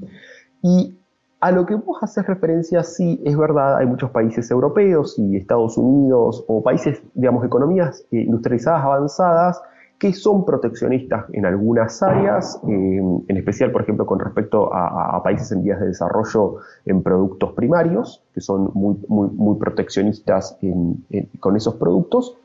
y 0.62 0.96
a 1.40 1.52
lo 1.52 1.66
que 1.66 1.74
vos 1.74 2.02
haces 2.02 2.26
referencia, 2.26 2.82
sí, 2.82 3.20
es 3.24 3.36
verdad, 3.36 3.76
hay 3.76 3.86
muchos 3.86 4.10
países 4.10 4.50
europeos 4.50 5.18
y 5.18 5.36
Estados 5.36 5.76
Unidos 5.76 6.42
o 6.48 6.62
países, 6.62 7.02
digamos, 7.12 7.44
economías 7.44 8.06
eh, 8.10 8.22
industrializadas 8.22 8.82
avanzadas 8.82 9.62
que 9.98 10.12
son 10.12 10.44
proteccionistas 10.44 11.24
en 11.32 11.46
algunas 11.46 12.02
áreas, 12.02 12.60
em, 12.64 13.20
en 13.28 13.36
especial, 13.36 13.72
por 13.72 13.82
ejemplo, 13.82 14.04
con 14.04 14.18
respecto 14.20 14.70
a, 14.72 15.22
países 15.22 15.50
en 15.52 15.62
vías 15.62 15.80
de 15.80 15.86
desarrollo 15.86 16.56
en 16.84 17.02
productos 17.02 17.52
primarios, 17.54 18.22
que 18.34 18.40
son 18.40 18.70
muy, 18.74 19.56
proteccionistas 19.58 20.58
con 21.40 21.56
esos 21.56 21.74
productos, 21.76 22.36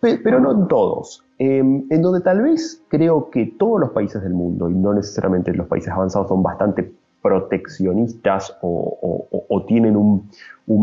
pero 0.00 0.40
no 0.40 0.52
en 0.52 0.68
todos. 0.68 1.24
Em, 1.38 1.86
en 1.90 2.02
donde 2.02 2.20
tal 2.20 2.42
vez 2.42 2.82
creo 2.88 3.30
que 3.30 3.54
todos 3.58 3.80
los 3.80 3.90
países 3.90 4.22
del 4.22 4.34
mundo, 4.34 4.70
y 4.70 4.74
no 4.74 4.92
necesariamente 4.92 5.52
los 5.52 5.66
países 5.66 5.92
avanzados, 5.92 6.28
son 6.28 6.42
bastante 6.42 6.92
proteccionistas 7.22 8.56
o, 8.62 9.64
tienen 9.66 9.96
un, 9.96 10.30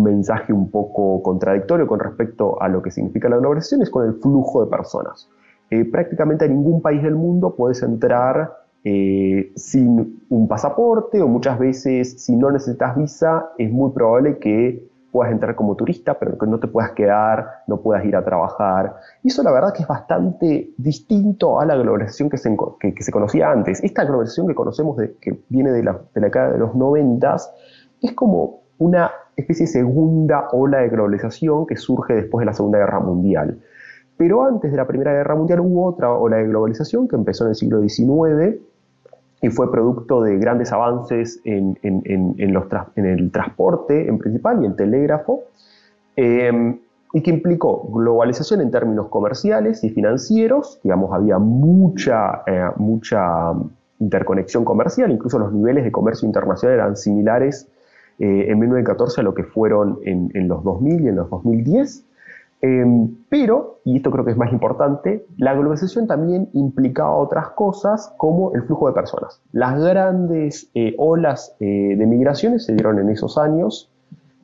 mensaje 0.03 0.51
un 0.51 0.69
poco 0.69 1.23
contradictorio 1.23 1.87
con 1.87 1.99
respecto 1.99 2.61
a 2.61 2.67
lo 2.67 2.81
que 2.81 2.91
significa 2.91 3.29
la 3.29 3.37
globalización, 3.37 3.81
es 3.81 3.89
con 3.89 4.05
el 4.05 4.15
flujo 4.15 4.65
de 4.65 4.69
personas. 4.69 5.29
Eh, 5.73 5.85
prácticamente 5.85 6.45
a 6.45 6.47
ningún 6.47 6.83
país 6.83 7.01
del 7.01 7.15
mundo 7.15 7.55
puedes 7.55 7.81
entrar 7.81 8.57
eh, 8.83 9.51
sin 9.55 10.23
un 10.29 10.47
pasaporte 10.47 11.19
o 11.19 11.27
muchas 11.27 11.57
veces 11.57 12.21
si 12.23 12.35
no 12.35 12.51
necesitas 12.51 12.95
visa 12.95 13.49
es 13.57 13.71
muy 13.71 13.91
probable 13.91 14.37
que 14.37 14.87
puedas 15.11 15.31
entrar 15.31 15.55
como 15.55 15.75
turista, 15.75 16.19
pero 16.19 16.37
que 16.37 16.45
no 16.45 16.59
te 16.59 16.67
puedas 16.67 16.91
quedar, 16.91 17.63
no 17.65 17.81
puedas 17.81 18.05
ir 18.05 18.15
a 18.15 18.23
trabajar. 18.23 18.97
Y 19.23 19.29
eso 19.29 19.41
la 19.41 19.51
verdad 19.51 19.73
que 19.73 19.81
es 19.81 19.87
bastante 19.87 20.69
distinto 20.77 21.59
a 21.59 21.65
la 21.65 21.75
globalización 21.75 22.29
que 22.29 22.37
se, 22.37 22.55
que, 22.79 23.01
se 23.01 23.11
conocía 23.11 23.49
antes. 23.49 23.83
Esta 23.83 24.05
globalización 24.05 24.47
que 24.47 24.53
conocemos, 24.53 24.95
de, 24.97 25.15
que 25.15 25.39
viene 25.49 25.71
de 25.71 25.81
la, 25.81 25.93
de 26.13 26.21
la 26.21 26.27
década 26.27 26.51
de 26.51 26.59
los 26.59 26.75
noventas, 26.75 27.51
es 27.99 28.13
como 28.13 28.61
una 28.77 29.09
especie 29.35 29.65
de 29.65 29.71
segunda 29.71 30.49
ola 30.51 30.81
de 30.81 30.89
globalización 30.89 31.65
que 31.65 31.77
surge 31.77 32.13
después 32.13 32.43
de 32.43 32.45
la 32.45 32.53
Segunda 32.53 32.77
Guerra 32.77 32.99
Mundial. 32.99 33.59
Pero 34.23 34.45
antes 34.45 34.71
de 34.71 34.77
la 34.77 34.87
Primera 34.87 35.11
Guerra 35.11 35.35
Mundial 35.35 35.59
hubo 35.59 35.85
otra 35.85 36.09
ola 36.13 36.37
de 36.37 36.45
globalización 36.45 37.09
que 37.09 37.17
empezó 37.17 37.43
en 37.43 37.49
el 37.49 37.55
siglo 37.57 37.81
XIX 37.81 38.55
y 39.41 39.49
fue 39.49 39.69
producto 39.69 40.21
de 40.21 40.37
grandes 40.37 40.71
avances 40.71 41.41
en, 41.43 41.77
el 41.83 43.31
transporte 43.33 44.07
en 44.07 44.17
principal 44.19 44.63
y 44.63 44.67
el 44.67 44.77
telégrafo, 44.77 45.41
em, 46.15 46.79
y 47.11 47.21
que 47.21 47.31
implicó 47.31 47.89
globalización 47.91 48.61
en 48.61 48.71
términos 48.71 49.09
comerciales 49.09 49.83
y 49.83 49.89
financieros, 49.89 50.79
digamos, 50.83 51.11
había 51.11 51.37
mucha, 51.37 52.43
eh, 52.47 52.69
mucha 52.77 53.51
interconexión 53.99 54.63
comercial, 54.63 55.11
incluso 55.11 55.37
los 55.37 55.51
niveles 55.51 55.83
de 55.83 55.91
comercio 55.91 56.25
internacional 56.25 56.75
eran 56.75 56.95
similares 56.95 57.67
eh, 58.19 58.45
en 58.47 58.57
1914 58.57 59.19
a 59.19 59.23
lo 59.25 59.33
que 59.33 59.43
fueron 59.43 59.99
en, 60.05 60.31
en 60.33 60.47
los 60.47 60.63
2000 60.63 61.01
y 61.01 61.07
en 61.09 61.15
los 61.17 61.29
2010. 61.29 62.05
Em, 62.65 63.09
pero, 63.27 63.81
y 63.83 63.97
esto 63.97 64.09
creo 64.09 64.23
que 64.23 64.31
es 64.31 64.37
más 64.37 64.53
importante, 64.53 65.25
la 65.35 65.53
globalización 65.53 66.07
también 66.07 66.47
implicaba 66.53 67.13
otras 67.13 67.49
cosas 67.49 68.13
como 68.15 68.53
el 68.53 68.63
flujo 68.63 68.87
de 68.87 68.93
personas. 68.93 69.41
Las 69.51 69.77
grandes 69.83 70.71
eh, 70.73 70.95
olas 70.97 71.57
eh, 71.59 71.95
de 71.97 72.05
migraciones 72.05 72.65
se 72.65 72.73
dieron 72.73 72.99
en 72.99 73.09
esos 73.09 73.37
años, 73.37 73.91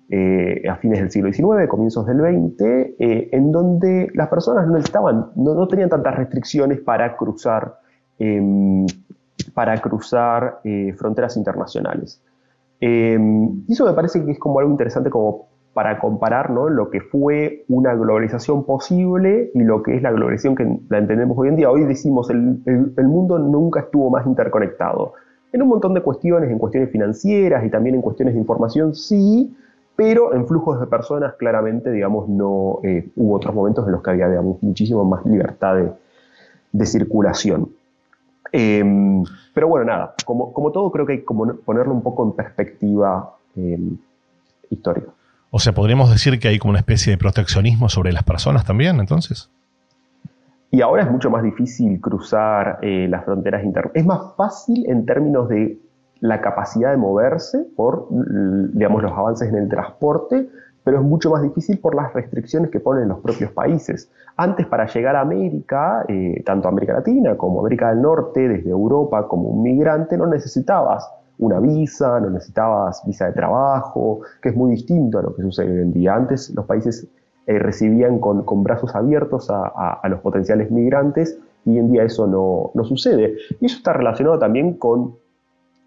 eh, 0.09 0.67
a 0.69 0.75
fines 0.75 0.99
del 0.99 1.11
siglo 1.11 1.31
XIX, 1.31 1.69
comienzos 1.69 2.05
del 2.07 2.17
XX, 2.19 2.95
en 2.99 3.53
donde 3.53 4.11
las 4.13 4.27
personas 4.27 4.67
no, 4.67 4.75
estaban, 4.75 5.27
no, 5.37 5.65
tenían 5.69 5.87
tantas 5.87 6.17
restricciones 6.17 6.81
para 6.81 7.15
cruzar, 7.15 7.79
em, 8.17 8.85
para 9.53 9.77
cruzar 9.77 10.59
fronteras 10.97 11.37
internacionales. 11.37 12.21
Em, 12.81 13.63
y 13.65 13.71
eso 13.71 13.85
me 13.85 13.93
parece 13.93 14.25
que 14.25 14.31
es 14.31 14.39
como 14.39 14.59
algo 14.59 14.71
interesante 14.71 15.09
como 15.09 15.48
para 15.79 15.97
comparar 15.97 16.49
lo 16.49 16.89
que 16.89 16.99
fue 16.99 17.63
una 17.69 17.95
globalización 17.95 18.65
posible 18.65 19.49
y 19.53 19.63
lo 19.63 19.81
que 19.81 19.95
es 19.95 20.01
la 20.01 20.11
globalización 20.11 20.53
que 20.53 20.67
la 20.89 20.97
entendemos 20.97 21.37
hoy 21.37 21.47
en 21.47 21.55
día. 21.55 21.71
Hoy 21.71 21.85
decimos, 21.85 22.29
el, 22.29 22.61
el, 22.65 23.07
mundo 23.07 23.39
nunca 23.39 23.79
estuvo 23.79 24.09
más 24.09 24.27
interconectado. 24.27 25.13
En 25.53 25.61
un 25.61 25.69
montón 25.69 25.93
de 25.93 26.01
cuestiones, 26.01 26.51
en 26.51 26.59
cuestiones 26.59 26.91
financieras 26.91 27.63
y 27.63 27.69
también 27.69 27.95
en 27.95 28.01
cuestiones 28.01 28.33
de 28.33 28.41
información, 28.41 28.93
sí, 28.93 29.55
pero 29.95 30.33
en 30.33 30.45
flujos 30.47 30.81
de 30.81 30.87
personas 30.87 31.35
claramente, 31.35 31.91
digamos, 31.91 32.27
no 32.27 32.79
eh, 32.83 33.09
hubo 33.15 33.37
otros 33.37 33.55
momentos 33.55 33.85
en 33.85 33.93
los 33.93 34.03
que 34.03 34.09
había, 34.09 34.27
digamos, 34.27 34.61
muchísimo 34.61 35.05
más 35.05 35.25
libertad 35.25 35.77
de, 36.73 36.85
circulación. 36.85 37.69
Em, 38.51 39.23
pero 39.53 39.69
bueno, 39.69 39.85
nada, 39.85 40.13
como, 40.25 40.51
como, 40.51 40.73
todo 40.73 40.91
creo 40.91 41.05
que 41.05 41.13
hay 41.13 41.19
que 41.19 41.25
ponerlo 41.65 41.93
un 41.93 42.03
poco 42.03 42.25
en 42.25 42.33
perspectiva 42.33 43.33
em, 43.55 43.97
histórica. 44.69 45.13
O 45.51 45.59
sea, 45.59 45.73
podríamos 45.73 46.11
decir 46.11 46.39
que 46.39 46.47
hay 46.47 46.59
como 46.59 46.71
una 46.71 46.79
especie 46.79 47.11
de 47.11 47.17
proteccionismo 47.17 47.89
sobre 47.89 48.11
las 48.11 48.23
personas 48.23 48.65
también, 48.65 48.99
entonces. 48.99 49.49
Y 50.71 50.81
ahora 50.81 51.03
es 51.03 51.11
mucho 51.11 51.31
más 51.31 51.41
difícil 51.41 51.99
cruzar 51.99 52.77
eh, 52.83 53.07
las 53.09 53.25
fronteras 53.25 53.63
internas. 53.63 53.91
Es 53.95 54.05
más 54.05 54.35
fácil 54.37 54.85
en 54.87 55.05
términos 55.05 55.49
de 55.49 55.79
la 56.19 56.41
capacidad 56.41 56.91
de 56.91 56.97
moverse 56.97 57.65
por, 57.75 58.07
digamos, 58.73 59.01
los 59.01 59.11
avances 59.11 59.49
en 59.49 59.55
el 59.55 59.69
transporte, 59.69 60.47
pero 60.83 60.99
es 60.99 61.03
mucho 61.03 61.31
más 61.31 61.41
difícil 61.41 61.79
por 61.79 61.95
las 61.95 62.13
restricciones 62.13 62.69
que 62.69 62.79
ponen 62.79 63.07
los 63.07 63.19
propios 63.19 63.51
países. 63.51 64.11
Antes, 64.37 64.67
para 64.67 64.85
llegar 64.85 65.15
a 65.15 65.21
América, 65.21 66.05
eh, 66.07 66.43
tanto 66.45 66.67
América 66.67 66.93
Latina 66.93 67.35
como 67.35 67.61
América 67.61 67.89
del 67.89 68.01
Norte, 68.01 68.47
desde 68.47 68.69
Europa 68.69 69.27
como 69.27 69.49
un 69.49 69.63
migrante, 69.63 70.17
no 70.17 70.27
necesitabas 70.27 71.09
una 71.39 71.59
visa, 71.59 72.19
no 72.19 72.29
necesitabas 72.29 73.01
visa 73.05 73.27
de 73.27 73.31
trabajo, 73.31 74.21
que 74.41 74.49
es 74.49 74.55
muy 74.55 74.71
distinto 74.71 75.19
a 75.19 75.23
lo 75.23 75.35
que 75.35 75.41
sucede 75.41 75.71
hoy 75.71 75.81
en 75.81 75.93
día. 75.93 76.13
Antes 76.13 76.49
los 76.51 76.65
países 76.65 77.07
eh, 77.47 77.57
recibían 77.57 78.19
con, 78.19 78.63
brazos 78.63 78.93
abiertos 78.93 79.49
a, 79.49 80.07
los 80.09 80.19
potenciales 80.19 80.69
migrantes 80.69 81.39
y 81.65 81.71
hoy 81.71 81.77
en 81.79 81.91
día 81.91 82.03
eso 82.03 82.27
no, 82.27 82.83
sucede. 82.83 83.37
Y 83.59 83.65
eso 83.65 83.77
está 83.77 83.93
relacionado 83.93 84.37
también 84.37 84.73
con, 84.73 85.15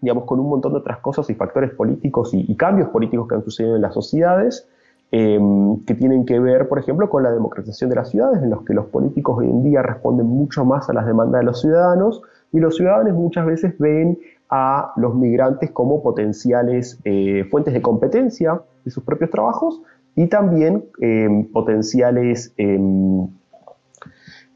digamos, 0.01 0.25
con 0.25 0.39
un 0.39 0.49
montón 0.49 0.73
de 0.73 0.79
otras 0.79 0.97
cosas 0.99 1.29
y 1.29 1.35
factores 1.35 1.71
políticos 1.71 2.31
y, 2.33 2.55
cambios 2.55 2.89
políticos 2.89 3.27
que 3.27 3.35
han 3.35 3.43
sucedido 3.43 3.75
en 3.75 3.81
las 3.83 3.93
sociedades. 3.93 4.67
Em, 5.15 5.85
que 5.85 5.93
tienen 5.93 6.25
que 6.25 6.39
ver, 6.39 6.67
por 6.67 6.79
ejemplo, 6.79 7.07
con 7.07 7.21
la 7.21 7.31
democratización 7.31 7.91
de 7.91 7.97
las 7.97 8.09
ciudades, 8.09 8.41
en 8.41 8.49
los 8.49 8.63
que 8.63 8.73
los 8.73 8.87
políticos 8.87 9.37
hoy 9.37 9.47
en 9.47 9.61
día 9.61 9.83
responden 9.83 10.25
mucho 10.25 10.65
más 10.65 10.89
a 10.89 10.93
las 10.93 11.05
demandas 11.05 11.41
de 11.41 11.45
los 11.45 11.61
ciudadanos 11.61 12.23
y 12.51 12.59
los 12.59 12.77
ciudadanos 12.77 13.13
muchas 13.13 13.45
veces 13.45 13.77
ven 13.77 14.17
a 14.55 14.93
los 14.97 15.15
migrantes 15.15 15.71
como 15.71 16.03
potenciales 16.03 16.99
eh, 17.05 17.43
fuentes 17.49 17.73
de 17.73 17.81
competencia 17.81 18.61
de 18.85 18.91
sus 18.91 19.03
propios 19.03 19.31
trabajos 19.31 19.81
y 20.15 20.27
también 20.27 20.85
em, 21.01 21.51
potenciales 21.51 22.53
em, 22.57 23.29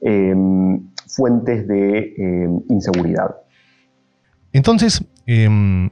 em, 0.01 0.87
fuentes 1.07 1.67
de 1.67 2.13
inseguridad. 2.69 3.37
Entonces, 4.53 5.03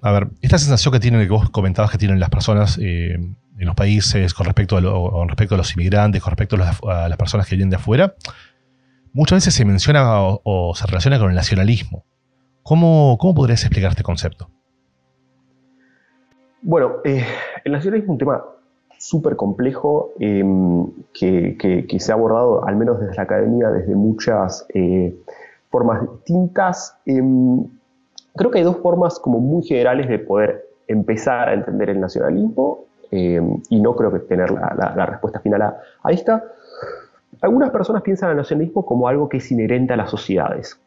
a 0.02 0.12
ver, 0.12 0.28
esta 0.42 0.60
sensación 0.60 0.94
que 0.94 1.00
tienen, 1.00 1.22
que 1.22 1.30
vos 1.30 1.50
comentabas 1.50 1.90
que 1.90 1.98
tienen 1.98 2.20
las 2.20 2.30
personas 2.30 2.78
en 2.78 3.36
los 3.58 3.76
países 3.76 4.36
con 4.36 4.46
respecto 4.46 4.78
a, 4.78 5.26
respecto 5.26 5.56
a 5.56 5.58
los 5.58 5.74
inmigrantes, 5.74 6.22
con 6.22 6.30
respecto 6.30 6.58
a, 6.58 7.10
las 7.10 7.18
personas 7.18 7.48
que 7.48 7.56
vienen 7.56 7.72
de 7.72 7.78
afuera, 7.78 8.14
muchas 9.14 9.38
veces 9.38 9.56
se 9.56 9.66
menciona 9.66 10.22
o 10.22 10.76
se 10.76 10.86
relaciona 10.86 11.18
con 11.18 11.30
el 11.30 11.36
nacionalismo. 11.36 12.06
¿Cómo, 12.68 13.16
podrías 13.36 13.62
explicar 13.62 13.92
este 13.92 14.02
concepto? 14.02 14.50
Bueno, 16.64 16.94
eh, 17.04 17.24
el 17.64 17.74
nacionalismo 17.74 18.06
es 18.06 18.14
un 18.14 18.18
tema 18.18 18.44
súper 18.98 19.36
complejo 19.36 20.14
em, 20.20 20.88
que, 21.14 21.86
se 22.00 22.12
ha 22.12 22.16
abordado, 22.16 22.66
al 22.66 22.76
menos 22.76 23.00
desde 23.00 23.18
la 23.18 23.22
academia, 23.22 23.70
desde 23.70 23.94
muchas 23.94 24.66
eh, 24.74 25.16
formas 25.70 26.02
distintas. 26.10 26.98
Em, 27.06 27.66
creo 28.36 28.50
que 28.50 28.58
hay 28.58 28.64
dos 28.64 28.78
formas 28.78 29.20
como 29.20 29.40
muy 29.40 29.62
generales 29.62 30.10
de 30.10 30.18
poder 30.18 30.66
empezar 30.88 31.50
a 31.50 31.54
entender 31.54 31.92
el 31.92 32.00
nacionalismo 32.00 32.86
em, 33.12 33.62
y 33.70 33.80
no 33.80 33.96
creo 33.96 34.12
que 34.12 34.20
tener 34.22 34.50
la, 34.50 35.06
respuesta 35.06 35.40
final 35.40 35.62
a, 35.62 35.78
a, 36.02 36.12
esta. 36.12 36.44
Algunas 37.42 37.70
personas 37.70 38.02
piensan 38.02 38.32
el 38.32 38.38
nacionalismo 38.38 38.84
como 38.84 39.08
algo 39.08 39.30
que 39.30 39.38
es 39.38 39.52
inherente 39.52 39.94
a 39.94 39.98
las 39.98 40.10
sociedades, 40.10 40.80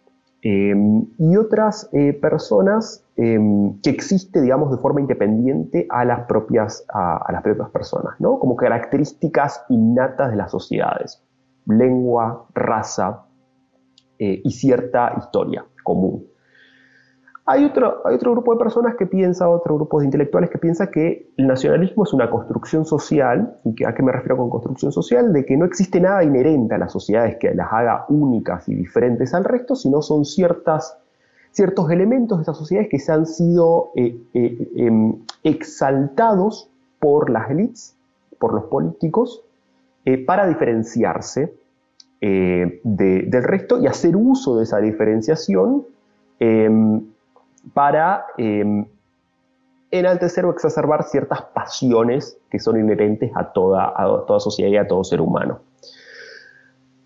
Em, 0.43 1.05
y 1.19 1.37
otras 1.37 1.89
eh, 1.93 2.13
personas 2.13 3.05
em, 3.17 3.77
que 3.81 3.91
existe, 3.91 4.41
digamos, 4.41 4.71
de 4.71 4.77
forma 4.77 5.01
independiente 5.01 5.87
a 5.91 6.05
las 6.05 6.27
propias, 6.27 6.85
a, 6.95 7.27
las 7.33 7.43
propias 7.43 7.71
personas, 7.71 8.15
¿no? 8.21 8.39
Como 8.39 8.55
características 8.55 9.65
innatas 9.69 10.31
de 10.31 10.37
las 10.37 10.53
sociedades, 10.53 11.25
lengua, 11.67 12.47
raza 12.55 13.25
eh, 14.21 14.41
y 14.45 14.51
cierta 14.53 15.15
historia 15.19 15.65
común. 15.83 16.25
Hay 17.51 17.65
otro, 17.65 18.03
hay 18.05 18.15
otro 18.15 18.33
grupo 18.33 18.53
de 18.53 18.59
personas 18.59 18.95
que 18.97 19.07
piensa, 19.07 19.49
otro 19.49 19.77
grupo 19.77 20.01
de 20.01 20.05
intelectuales 20.05 20.51
que 20.51 20.59
piensa 20.59 20.91
que 20.91 21.31
el 21.39 21.47
nacionalismo 21.47 22.05
es 22.05 22.13
una 22.13 22.29
construcción 22.29 22.85
social, 22.85 23.57
y 23.65 23.85
a 23.85 23.95
qué 23.95 24.03
me 24.03 24.13
refiero 24.13 24.37
con 24.37 24.51
construcción 24.51 24.93
social, 24.93 25.33
de 25.33 25.47
que 25.47 25.57
no 25.57 25.65
existe 25.65 25.99
nada 25.99 26.23
inherente 26.23 26.75
a 26.75 26.79
las 26.79 26.93
sociedades 26.93 27.39
que 27.39 27.55
las 27.55 27.73
haga 27.73 28.05
únicas 28.11 28.69
y 28.69 28.75
diferentes 28.75 29.33
al 29.33 29.45
resto, 29.45 29.77
sino 29.77 30.03
son 30.03 30.27
ciertas 30.27 30.99
ciertos 31.51 31.91
elementos 31.91 32.37
de 32.37 32.43
estas 32.43 32.59
sociedades 32.59 32.91
que 32.91 32.99
se 32.99 33.13
han 33.13 33.25
sido 33.25 33.93
eh, 33.97 34.21
eh, 34.35 34.69
em, 34.77 35.15
exaltados 35.43 36.69
por 37.01 37.31
las 37.31 37.51
élites, 37.51 37.97
por 38.39 38.53
los 38.53 38.65
políticos, 38.65 39.43
eh, 40.05 40.23
para 40.23 40.47
diferenciarse 40.47 41.55
del 42.21 43.43
resto 43.43 43.81
y 43.81 43.87
hacer 43.87 44.17
uso 44.17 44.59
de 44.59 44.65
esa 44.65 44.81
diferenciación 44.81 45.87
em, 46.41 47.01
para 47.75 48.27
em, 48.37 48.87
enaltecer 49.91 50.45
o 50.45 50.51
exacerbar 50.51 51.05
ciertas 51.05 51.43
pasiones 51.43 52.39
que 52.51 52.59
son 52.59 52.79
inherentes 52.79 53.31
a 53.35 53.53
toda, 53.53 53.93
a 53.97 54.25
toda 54.27 54.41
sociedad 54.41 54.71
y 54.71 54.77
a 54.77 54.87
todo 54.87 55.05
ser 55.05 55.21
humano. 55.21 55.61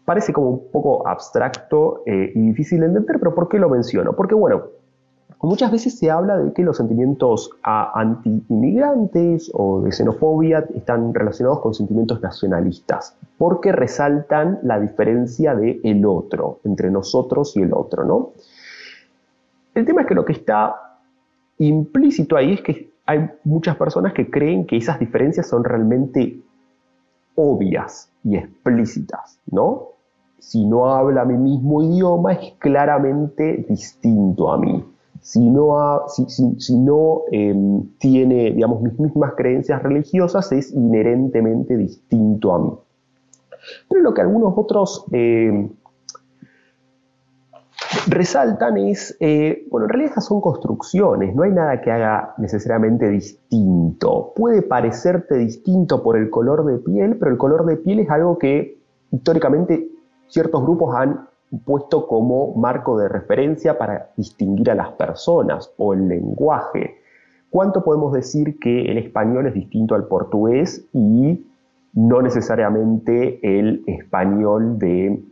Parece 0.04 0.32
como 0.32 0.50
un 0.50 0.70
poco 0.70 1.06
abstracto 1.06 2.02
eh, 2.06 2.32
y 2.34 2.40
difícil 2.40 2.80
de 2.80 2.86
entender, 2.86 3.18
pero 3.18 3.34
¿por 3.34 3.48
qué 3.48 3.58
lo 3.58 3.68
menciono? 3.68 4.14
Porque, 4.14 4.34
bueno, 4.34 4.64
muchas 5.40 5.70
veces 5.70 5.96
se 5.96 6.10
habla 6.10 6.38
de 6.38 6.52
que 6.52 6.62
los 6.62 6.76
sentimientos 6.76 7.50
anti-inmigrantes 7.62 9.50
o 9.54 9.80
de 9.80 9.92
xenofobia 9.92 10.66
están 10.74 11.14
relacionados 11.14 11.60
con 11.60 11.74
sentimientos 11.74 12.20
nacionalistas, 12.20 13.16
porque 13.38 13.70
resaltan 13.70 14.58
la 14.62 14.80
diferencia 14.80 15.54
de 15.54 15.80
el 15.84 16.04
otro, 16.04 16.58
entre 16.64 16.90
nosotros 16.90 17.56
y 17.56 17.62
el 17.62 17.72
otro, 17.72 18.04
¿no? 18.04 18.30
El 19.74 19.86
tema 19.86 20.02
es 20.02 20.06
que 20.06 20.14
lo 20.14 20.24
que 20.24 20.32
está 20.32 20.76
implícito 21.58 22.36
ahí 22.36 22.54
es 22.54 22.62
que 22.62 22.92
hay 23.06 23.30
muchas 23.44 23.76
personas 23.76 24.12
que 24.12 24.30
creen 24.30 24.66
que 24.66 24.76
esas 24.76 24.98
diferencias 24.98 25.48
son 25.48 25.64
realmente 25.64 26.40
obvias 27.34 28.10
y 28.24 28.36
explícitas, 28.36 29.40
¿no? 29.50 29.88
Si 30.38 30.66
no 30.66 30.86
habla 30.86 31.24
mi 31.24 31.36
mismo 31.36 31.82
idioma 31.82 32.32
es 32.32 32.54
claramente 32.58 33.64
distinto 33.68 34.52
a 34.52 34.58
mí. 34.58 34.84
Si 35.20 35.48
no, 35.48 37.22
em, 37.30 37.88
tiene, 37.98 38.50
digamos, 38.50 38.82
mis 38.82 38.98
mismas 38.98 39.34
creencias 39.36 39.80
religiosas 39.82 40.50
es 40.50 40.72
inherentemente 40.72 41.76
distinto 41.76 42.54
a 42.54 42.58
mí. 42.58 42.72
Pero 43.88 44.02
lo 44.02 44.12
que 44.12 44.20
algunos 44.20 44.52
otros 44.56 45.06
em, 45.12 45.70
resaltan 48.08 48.76
es, 48.76 49.16
eh, 49.20 49.66
bueno, 49.70 49.86
en 49.86 49.90
realidad 49.90 50.16
son 50.20 50.40
construcciones, 50.40 51.34
no 51.34 51.42
hay 51.42 51.50
nada 51.50 51.80
que 51.80 51.90
haga 51.90 52.34
necesariamente 52.38 53.08
distinto. 53.08 54.32
Puede 54.34 54.62
parecerte 54.62 55.36
distinto 55.36 56.02
por 56.02 56.16
el 56.16 56.30
color 56.30 56.64
de 56.64 56.78
piel, 56.78 57.16
pero 57.16 57.30
el 57.30 57.38
color 57.38 57.64
de 57.66 57.76
piel 57.76 58.00
es 58.00 58.10
algo 58.10 58.38
que 58.38 58.78
históricamente 59.10 59.88
ciertos 60.28 60.62
grupos 60.62 60.94
han 60.96 61.28
puesto 61.64 62.06
como 62.06 62.54
marco 62.54 62.98
de 62.98 63.08
referencia 63.08 63.76
para 63.78 64.10
distinguir 64.16 64.70
a 64.70 64.74
las 64.74 64.92
personas 64.92 65.70
o 65.76 65.92
el 65.92 66.08
lenguaje. 66.08 66.96
¿Cuánto 67.50 67.84
podemos 67.84 68.14
decir 68.14 68.58
que 68.58 68.90
el 68.90 68.96
español 68.96 69.46
es 69.46 69.54
distinto 69.54 69.94
al 69.94 70.06
portugués 70.06 70.86
y 70.94 71.46
no 71.92 72.22
necesariamente 72.22 73.38
el 73.42 73.84
español 73.86 74.78
de 74.78 75.22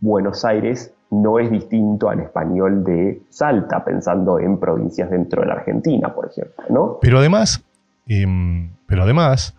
Buenos 0.00 0.44
Aires 0.44 0.94
no 1.10 1.38
es 1.38 1.50
distinto 1.50 2.08
al 2.08 2.20
español 2.20 2.84
de 2.84 3.22
Salta, 3.30 3.84
pensando 3.84 4.38
en 4.38 4.58
provincias 4.58 5.10
dentro 5.10 5.42
de 5.42 5.48
la 5.48 5.54
Argentina, 5.54 6.14
por 6.14 6.30
ejemplo, 6.30 6.64
¿no? 6.68 6.98
Pero 7.00 7.18
además, 7.18 7.64
em, 8.06 8.70
pero 8.86 9.02
además, 9.02 9.56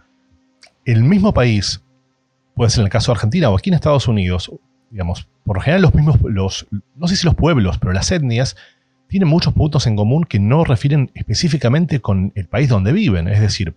el 0.85 1.03
mismo 1.03 1.33
país, 1.33 1.83
puede 2.55 2.69
ser 2.69 2.81
en 2.81 2.85
el 2.85 2.91
caso 2.91 3.11
de 3.11 3.17
Argentina 3.17 3.49
o 3.49 3.57
aquí 3.57 3.69
en 3.69 3.73
Estados 3.75 4.07
Unidos, 4.07 4.51
digamos, 4.89 5.27
por 5.43 5.57
lo 5.57 5.61
general 5.61 5.81
los 5.81 5.93
mismos, 5.93 6.21
los, 6.23 6.67
no 6.95 7.07
sé 7.07 7.15
si 7.15 7.25
los 7.25 7.35
pueblos, 7.35 7.77
pero 7.79 7.91
las 7.91 8.11
etnias, 8.11 8.55
tienen 9.07 9.27
muchos 9.27 9.53
puntos 9.53 9.87
en 9.87 9.97
común 9.97 10.23
que 10.23 10.39
no 10.39 10.63
refieren 10.63 11.11
específicamente 11.15 11.99
con 11.99 12.31
el 12.35 12.47
país 12.47 12.69
donde 12.69 12.93
viven. 12.93 13.27
Es 13.27 13.41
decir, 13.41 13.75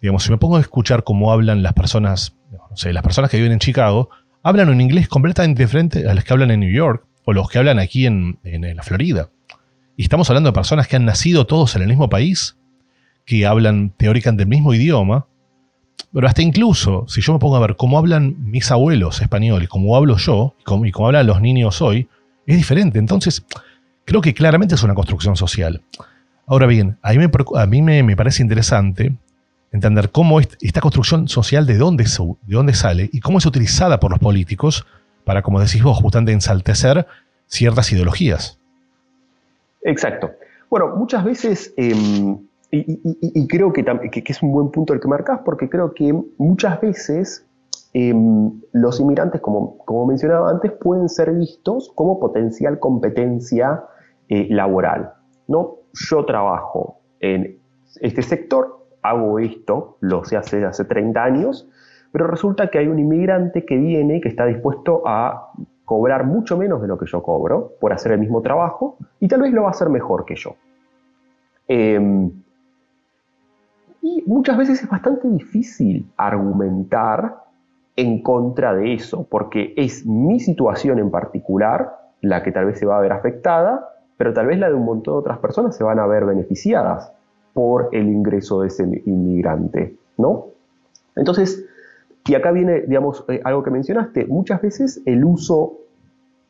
digamos, 0.00 0.22
si 0.22 0.30
me 0.30 0.38
pongo 0.38 0.58
a 0.58 0.60
escuchar 0.60 1.02
cómo 1.02 1.32
hablan 1.32 1.64
las 1.64 1.72
personas, 1.72 2.36
no 2.52 2.76
sé, 2.76 2.92
las 2.92 3.02
personas 3.02 3.32
que 3.32 3.36
viven 3.36 3.50
en 3.50 3.58
Chicago, 3.58 4.10
hablan 4.44 4.68
un 4.68 4.80
inglés 4.80 5.08
completamente 5.08 5.64
diferente 5.64 6.08
a 6.08 6.14
los 6.14 6.22
que 6.22 6.32
hablan 6.32 6.50
en 6.52 6.60
New 6.60 6.70
York 6.70 7.04
o 7.24 7.32
los 7.32 7.48
que 7.48 7.58
hablan 7.58 7.78
aquí 7.78 8.06
en, 8.06 8.38
la 8.44 8.82
Florida. 8.82 9.30
Y 9.96 10.02
estamos 10.02 10.28
hablando 10.28 10.50
de 10.50 10.54
personas 10.54 10.86
que 10.86 10.96
han 10.96 11.06
nacido 11.06 11.46
todos 11.46 11.74
en 11.74 11.82
el 11.82 11.88
mismo 11.88 12.08
país, 12.08 12.56
que 13.24 13.46
hablan 13.46 13.90
teóricamente 13.96 14.42
el 14.42 14.48
mismo 14.48 14.74
idioma, 14.74 15.26
pero 16.12 16.28
hasta 16.28 16.42
incluso, 16.42 17.06
si 17.08 17.22
yo 17.22 17.32
me 17.32 17.38
pongo 17.38 17.56
a 17.56 17.60
ver 17.60 17.76
cómo 17.76 17.98
hablan 17.98 18.36
mis 18.38 18.70
abuelos 18.70 19.20
españoles, 19.22 19.68
cómo 19.68 19.96
hablo 19.96 20.18
yo, 20.18 20.54
y 20.60 20.90
cómo, 20.90 21.06
hablan 21.06 21.26
los 21.26 21.40
niños 21.40 21.80
hoy, 21.80 22.08
es 22.46 22.56
diferente. 22.56 22.98
Entonces, 22.98 23.44
creo 24.04 24.20
que 24.20 24.34
claramente 24.34 24.74
es 24.74 24.82
una 24.82 24.94
construcción 24.94 25.36
social. 25.36 25.82
Ahora 26.46 26.66
bien, 26.66 26.98
a 27.00 27.12
mí 27.12 27.18
me, 27.18 27.30
a 27.56 27.66
mí 27.66 27.82
me 28.02 28.16
parece 28.16 28.42
interesante 28.42 29.16
entender 29.74 30.10
cómo 30.10 30.38
esta 30.38 30.80
construcción 30.80 31.26
social 31.26 31.66
de 31.66 31.76
dónde, 31.76 32.04
de 32.04 32.54
dónde 32.54 32.74
sale 32.74 33.10
y 33.12 33.18
cómo 33.18 33.38
es 33.38 33.46
utilizada 33.46 33.98
por 33.98 34.12
los 34.12 34.20
políticos 34.20 34.86
para, 35.24 35.42
como 35.42 35.58
decís 35.58 35.82
vos, 35.82 35.98
justamente 35.98 36.30
ensaltecer 36.30 37.06
ciertas 37.48 37.90
ideologías. 37.92 38.60
Exacto. 39.82 40.30
Bueno, 40.70 40.94
muchas 40.96 41.24
veces, 41.24 41.74
em, 41.76 42.38
y, 42.70 43.48
creo 43.48 43.72
que, 43.72 43.84
es 44.24 44.42
un 44.42 44.52
buen 44.52 44.70
punto 44.70 44.94
el 44.94 45.00
que 45.00 45.08
marcas, 45.08 45.40
porque 45.44 45.68
creo 45.68 45.92
que 45.92 46.12
muchas 46.38 46.80
veces 46.80 47.44
em, 47.92 48.52
los 48.72 49.00
inmigrantes, 49.00 49.40
como, 49.40 49.78
como, 49.78 50.06
mencionaba 50.06 50.50
antes, 50.50 50.70
pueden 50.70 51.08
ser 51.08 51.32
vistos 51.32 51.90
como 51.96 52.20
potencial 52.20 52.78
competencia 52.78 53.82
eh, 54.28 54.46
laboral. 54.50 55.14
¿no? 55.48 55.78
Yo 55.92 56.24
trabajo 56.24 57.00
en 57.20 57.58
este 58.00 58.22
sector, 58.22 58.83
hago 59.04 59.38
esto, 59.38 59.98
lo 60.00 60.24
sé 60.24 60.36
hace, 60.36 60.64
hace 60.64 60.84
30 60.84 61.22
años, 61.22 61.68
pero 62.10 62.26
resulta 62.26 62.68
que 62.68 62.78
hay 62.78 62.88
un 62.88 62.98
inmigrante 62.98 63.66
que 63.66 63.76
viene 63.76 64.20
que 64.20 64.30
está 64.30 64.46
dispuesto 64.46 65.02
a 65.06 65.52
cobrar 65.84 66.24
mucho 66.24 66.56
menos 66.56 66.80
de 66.80 66.88
lo 66.88 66.96
que 66.98 67.04
yo 67.06 67.22
cobro 67.22 67.72
por 67.80 67.92
hacer 67.92 68.12
el 68.12 68.18
mismo 68.18 68.40
trabajo 68.40 68.96
y 69.20 69.28
tal 69.28 69.42
vez 69.42 69.52
lo 69.52 69.62
va 69.62 69.68
a 69.68 69.70
hacer 69.72 69.90
mejor 69.90 70.24
que 70.24 70.36
yo. 70.36 70.56
Em, 71.68 72.30
y 74.00 74.24
muchas 74.26 74.56
veces 74.56 74.82
es 74.82 74.88
bastante 74.88 75.28
difícil 75.28 76.10
argumentar 76.16 77.42
en 77.96 78.22
contra 78.22 78.74
de 78.74 78.94
eso, 78.94 79.26
porque 79.28 79.74
es 79.76 80.06
mi 80.06 80.40
situación 80.40 80.98
en 80.98 81.10
particular 81.10 81.98
la 82.22 82.42
que 82.42 82.52
tal 82.52 82.64
vez 82.64 82.78
se 82.78 82.86
va 82.86 82.96
a 82.96 83.00
ver 83.00 83.12
afectada, 83.12 83.86
pero 84.16 84.32
tal 84.32 84.46
vez 84.46 84.58
la 84.58 84.68
de 84.68 84.74
un 84.74 84.86
montón 84.86 85.14
de 85.14 85.18
otras 85.18 85.38
personas 85.38 85.76
se 85.76 85.84
van 85.84 85.98
a 85.98 86.06
ver 86.06 86.24
beneficiadas 86.24 87.12
por 87.54 87.88
el 87.92 88.08
ingreso 88.08 88.60
de 88.60 88.68
ese 88.68 89.02
inmigrante, 89.06 89.96
¿no? 90.18 90.48
Entonces, 91.16 91.64
y 92.26 92.34
acá 92.34 92.50
viene, 92.50 92.82
digamos, 92.82 93.24
eh, 93.28 93.40
algo 93.44 93.62
que 93.62 93.70
mencionaste, 93.70 94.26
muchas 94.26 94.60
veces 94.60 95.00
el 95.06 95.24
uso 95.24 95.78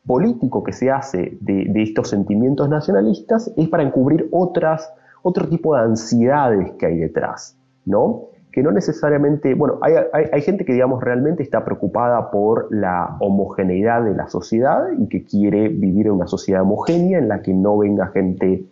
político 0.05 0.63
que 0.63 0.73
se 0.73 0.91
hace 0.91 1.37
de, 1.41 1.71
estos 1.81 2.09
sentimientos 2.09 2.69
nacionalistas 2.69 3.51
es 3.55 3.69
para 3.69 3.83
encubrir 3.83 4.27
otras, 4.31 4.91
otro 5.21 5.47
tipo 5.47 5.75
de 5.75 5.81
ansiedades 5.81 6.71
que 6.73 6.87
hay 6.87 6.97
detrás, 6.97 7.57
¿no? 7.85 8.25
Que 8.51 8.63
no 8.63 8.71
necesariamente, 8.71 9.53
bueno, 9.53 9.79
hay, 9.81 9.93
hay 10.31 10.41
gente 10.41 10.63
que, 10.63 10.73
digamos, 10.73 11.03
realmente 11.03 11.43
está 11.43 11.65
preocupada 11.65 12.31
por 12.31 12.67
la 12.71 13.17
homogeneidad 13.19 14.03
de 14.03 14.15
la 14.15 14.27
sociedad 14.29 14.85
y 14.97 15.07
que 15.07 15.23
quiere 15.23 15.67
vivir 15.67 16.07
en 16.07 16.13
una 16.13 16.27
sociedad 16.27 16.61
homogénea 16.61 17.19
en 17.19 17.27
la 17.27 17.41
que 17.41 17.53
no 17.53 17.77
venga 17.77 18.07
gente 18.07 18.63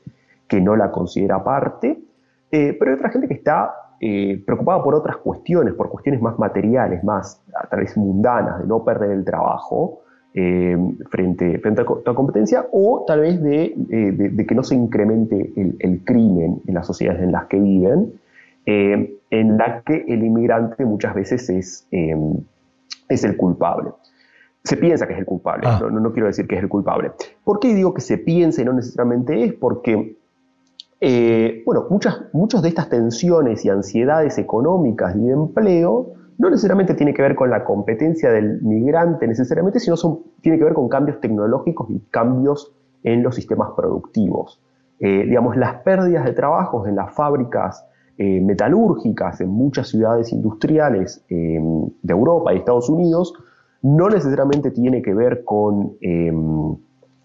que 0.48 0.62
no 0.62 0.76
la 0.76 0.92
considera 0.92 1.44
parte, 1.44 2.00
eh, 2.56 2.78
pero 2.78 2.92
hay 2.92 2.98
otra 2.98 3.10
gente 3.10 3.28
que 3.28 3.34
está 3.34 3.74
eh, 4.00 4.40
preocupada 4.46 4.84
por 4.84 4.94
otras 4.94 5.18
cuestiones, 5.18 5.74
por 5.74 5.90
cuestiones 5.90 6.22
más 6.22 6.38
materiales, 6.38 7.04
más 7.04 7.42
a 7.60 7.66
través 7.66 7.98
mundanas, 7.98 8.60
de 8.60 8.68
no 8.68 8.86
perder 8.86 9.10
el 9.10 9.26
trabajo 9.26 10.04
eh, 10.36 10.78
frente, 11.10 11.58
frente 11.58 11.82
a 11.82 11.86
la 12.06 12.14
competencia, 12.14 12.68
o 12.72 13.06
tal 13.08 13.22
vez 13.22 13.42
de, 13.42 14.46
que 14.48 14.54
no 14.54 14.62
se 14.62 14.76
incremente 14.76 15.52
el, 15.80 16.04
crimen 16.06 16.62
en 16.68 16.76
las 16.76 16.86
sociedades 16.86 17.24
en 17.24 17.32
las 17.32 17.48
que 17.48 17.60
viven, 17.60 18.14
en 18.68 19.58
la 19.58 19.82
que 19.82 20.06
el 20.08 20.24
inmigrante 20.24 20.86
muchas 20.86 21.16
veces 21.16 21.50
es, 21.50 21.88
es 23.10 23.24
el 23.24 23.36
culpable 23.36 23.90
se 24.64 24.78
piensa 24.78 25.06
que 25.08 25.12
es 25.14 25.20
el 25.20 25.26
culpable, 25.26 25.68
ah. 25.68 25.78
no, 25.82 26.00
no, 26.00 26.14
quiero 26.14 26.28
decir 26.28 26.48
que 26.48 26.56
es 26.56 26.64
el 26.64 26.70
culpable. 26.70 27.12
¿Por 27.44 27.60
qué 27.60 27.76
digo 27.76 27.94
que 27.94 28.00
se 28.00 28.18
piensa 28.18 28.62
y 28.62 28.66
no 28.66 28.72
necesariamente 28.72 29.44
es? 29.44 29.54
Porque 29.54 30.16
eh, 31.00 31.64
bueno, 31.66 31.86
muchas, 31.90 32.22
muchas 32.32 32.62
de 32.62 32.70
estas 32.70 32.90
tensiones 32.90 33.66
y 33.66 33.70
ansiedades 33.70 34.38
económicas 34.38 35.16
y 35.16 35.20
de 35.20 35.34
empleo 35.34 36.14
no 36.38 36.50
necesariamente 36.50 36.94
tiene 36.94 37.14
que 37.14 37.22
ver 37.22 37.36
con 37.36 37.50
la 37.50 37.64
competencia 37.64 38.32
del 38.32 38.62
migrante 38.62 39.28
necesariamente, 39.28 39.80
sino 39.80 39.98
son, 39.98 40.20
tiene 40.42 40.58
que 40.58 40.64
ver 40.64 40.74
con 40.74 40.90
cambios 40.90 41.20
tecnológicos 41.20 41.90
y 41.90 42.00
cambios 42.10 42.74
en 43.04 43.22
los 43.22 43.36
sistemas 43.36 43.72
productivos. 43.76 44.62
Eh, 45.00 45.26
digamos, 45.26 45.58
las 45.58 45.76
pérdidas 45.82 46.26
de 46.26 46.32
trabajos 46.32 46.88
en 46.88 46.96
las 46.96 47.14
fábricas 47.14 47.86
eh, 48.18 48.40
metalúrgicas 48.40 49.42
en 49.42 49.50
muchas 49.50 49.90
ciudades 49.90 50.32
industriales 50.32 51.26
de 51.28 52.14
Europa 52.14 52.54
y 52.54 52.58
Estados 52.58 52.90
Unidos 52.90 53.34
no 53.82 54.08
necesariamente 54.08 54.72
tiene 54.72 55.02
que 55.02 55.14
ver 55.14 55.44
con 55.44 55.98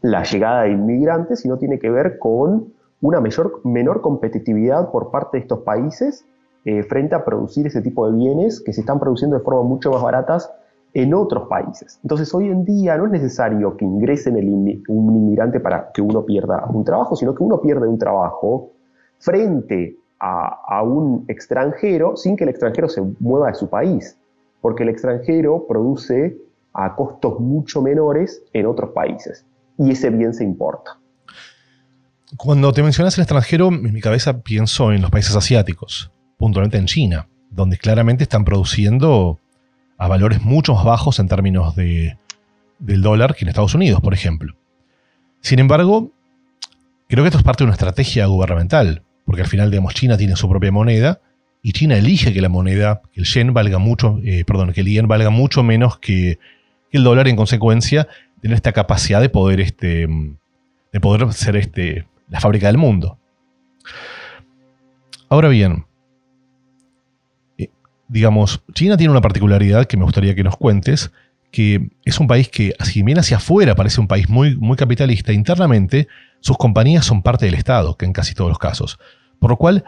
la 0.03 0.23
llegada 0.25 0.63
de 0.63 0.73
inmigrantes, 0.73 1.41
sino 1.41 1.59
tiene 1.59 1.79
que 1.79 1.91
ver 1.91 2.19
con 2.19 2.73
una 3.01 3.23
menor 3.65 4.01
competitividad 4.01 4.91
por 4.91 5.11
parte 5.11 5.37
de 5.37 5.43
estos 5.43 5.61
países 5.61 6.25
eh, 6.65 6.83
frente 6.83 7.15
a 7.15 7.25
producir 7.25 7.67
ese 7.67 7.81
tipo 7.81 8.11
de 8.11 8.17
bienes 8.17 8.61
que 8.61 8.73
se 8.73 8.81
están 8.81 8.99
produciendo 8.99 9.39
de 9.39 9.43
forma 9.43 9.63
mucho 9.63 9.91
más 9.93 10.03
baratas 10.03 10.51
en 10.95 11.15
otros 11.15 11.49
países. 11.49 12.01
Entonces 12.03 12.35
hoy 12.35 12.49
en 12.49 12.65
día 12.65 12.97
no 12.97 13.07
es 13.07 13.13
necesario 13.13 13.77
que 13.77 13.85
ingrese 13.85 14.31
el 14.31 14.83
un 14.89 15.17
inmigrante 15.17 15.61
para 15.61 15.93
que 15.93 16.03
uno 16.03 16.25
pierda 16.25 16.67
un 16.73 16.85
trabajo, 16.85 17.15
sino 17.15 17.35
que 17.35 17.45
uno 17.45 17.61
pierde 17.61 17.87
un 17.87 17.99
trabajo 17.99 18.73
frente 19.19 19.97
a, 20.19 20.61
a 20.67 20.83
un 20.83 21.25
extranjero 21.29 22.17
sin 22.17 22.37
que 22.37 22.45
el 22.45 22.51
extranjero 22.51 22.89
se 22.89 23.03
mueva 23.21 23.49
de 23.49 23.55
su 23.55 23.69
país, 23.69 24.19
porque 24.61 24.83
el 24.83 24.89
extranjero 24.89 25.67
produce 25.69 26.37
a 26.73 26.97
costos 26.97 27.39
mucho 27.39 27.81
menores 27.81 28.43
en 28.53 28.67
otros 28.67 28.91
países 28.91 29.47
y 29.77 29.93
ese 29.93 30.11
bien 30.11 30.35
se 30.35 30.45
importa. 30.45 30.99
Cuando 32.37 32.73
te 32.73 32.83
mencionas 32.83 33.17
el 33.17 33.23
extranjero, 33.23 33.69
en 33.69 33.93
mi 33.93 34.01
cabeza 34.01 34.43
pienso 34.43 34.93
en 34.93 35.01
los 35.01 35.11
países 35.11 35.35
asiáticos, 35.35 36.11
puntualmente 36.37 36.77
en 36.77 36.87
China, 36.87 37.29
donde 37.51 37.79
claramente 37.79 38.25
están 38.25 38.45
produciendo 38.45 39.41
a 39.97 40.09
valores 40.09 40.43
mucho 40.43 40.75
más 40.75 40.85
bajos 40.85 41.19
en 41.19 41.29
términos 41.29 41.75
de, 41.75 42.19
del 42.79 43.01
dólar 43.01 43.35
que 43.35 43.45
en 43.45 43.49
Estados 43.49 43.75
Unidos, 43.75 44.01
por 44.03 44.13
ejemplo. 44.13 44.55
Sin 45.41 45.59
embargo, 45.59 46.11
creo 47.09 47.25
que 47.25 47.29
esto 47.29 47.39
es 47.39 47.45
parte 47.45 47.65
de 47.65 47.67
una 47.67 47.75
estrategia 47.75 48.27
gubernamental, 48.27 49.03
porque 49.25 49.43
al 49.43 49.49
final, 49.49 49.71
digamos, 49.71 49.95
China 49.95 50.19
tiene 50.19 50.37
su 50.37 50.49
propia 50.49 50.71
moneda 50.71 51.21
y 51.63 51.73
China 51.73 51.97
elige 51.97 52.33
que 52.35 52.43
la 52.43 52.49
moneda, 52.51 53.01
que 53.13 53.21
el 53.21 53.27
yen 53.27 53.55
valga 53.55 53.79
mucho, 53.79 54.21
eh, 54.23 54.45
perdón, 54.47 54.73
que 54.73 54.83
el 54.83 54.89
yen 54.89 55.09
valga 55.09 55.31
mucho 55.31 55.63
menos 55.63 55.99
que, 55.99 56.39
el 56.91 57.05
dólar, 57.05 57.29
en 57.29 57.37
consecuencia, 57.37 58.09
tiene 58.41 58.57
esta 58.57 58.73
capacidad 58.73 59.21
de 59.21 59.29
poder, 59.29 59.61
este, 59.61 60.07
de 60.93 61.01
poder 61.01 61.33
ser 61.35 61.57
este, 61.57 62.07
la 62.29 62.41
fábrica 62.41 62.67
del 62.67 62.79
mundo. 62.79 63.19
Ahora 65.29 65.49
bien, 65.49 65.87
eh, 67.59 67.69
digamos, 68.09 68.63
China 68.73 68.97
tiene 68.97 69.11
una 69.11 69.21
particularidad 69.21 69.87
que 69.87 69.97
me 69.97 70.05
gustaría 70.05 70.35
que 70.35 70.45
nos 70.45 70.57
cuentes, 70.57 71.11
que 71.51 71.91
es 72.05 72.21
un 72.21 72.27
país 72.27 72.49
que, 72.49 72.75
si 72.85 73.03
bien 73.03 73.19
hacia 73.19 73.39
afuera 73.39 73.75
parece 73.75 74.01
un 74.01 74.09
país 74.09 74.29
muy, 74.29 74.57
muy 74.57 74.77
capitalista, 74.77 75.33
internamente 75.33 76.09
sus 76.41 76.57
compañías 76.57 77.05
son 77.05 77.23
parte 77.23 77.47
del 77.47 77.55
Estado, 77.55 77.97
que 77.97 78.07
en 78.07 78.13
casi 78.13 78.35
todos 78.35 78.51
los 78.51 78.59
casos. 78.59 78.99
Por 79.39 79.51
lo 79.51 79.57
cual, 79.57 79.85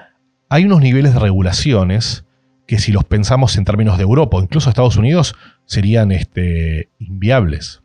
hay 0.48 0.64
unos 0.64 0.80
niveles 0.80 1.14
de 1.14 1.20
regulaciones 1.20 2.24
que 2.66 2.78
si 2.78 2.92
los 2.92 3.04
pensamos 3.04 3.56
en 3.56 3.64
términos 3.64 3.96
de 3.98 4.04
Europa 4.04 4.36
o 4.36 4.42
incluso 4.42 4.70
Estados 4.70 4.96
Unidos, 4.96 5.34
serían 5.64 6.12
este, 6.12 6.88
inviables. 6.98 7.82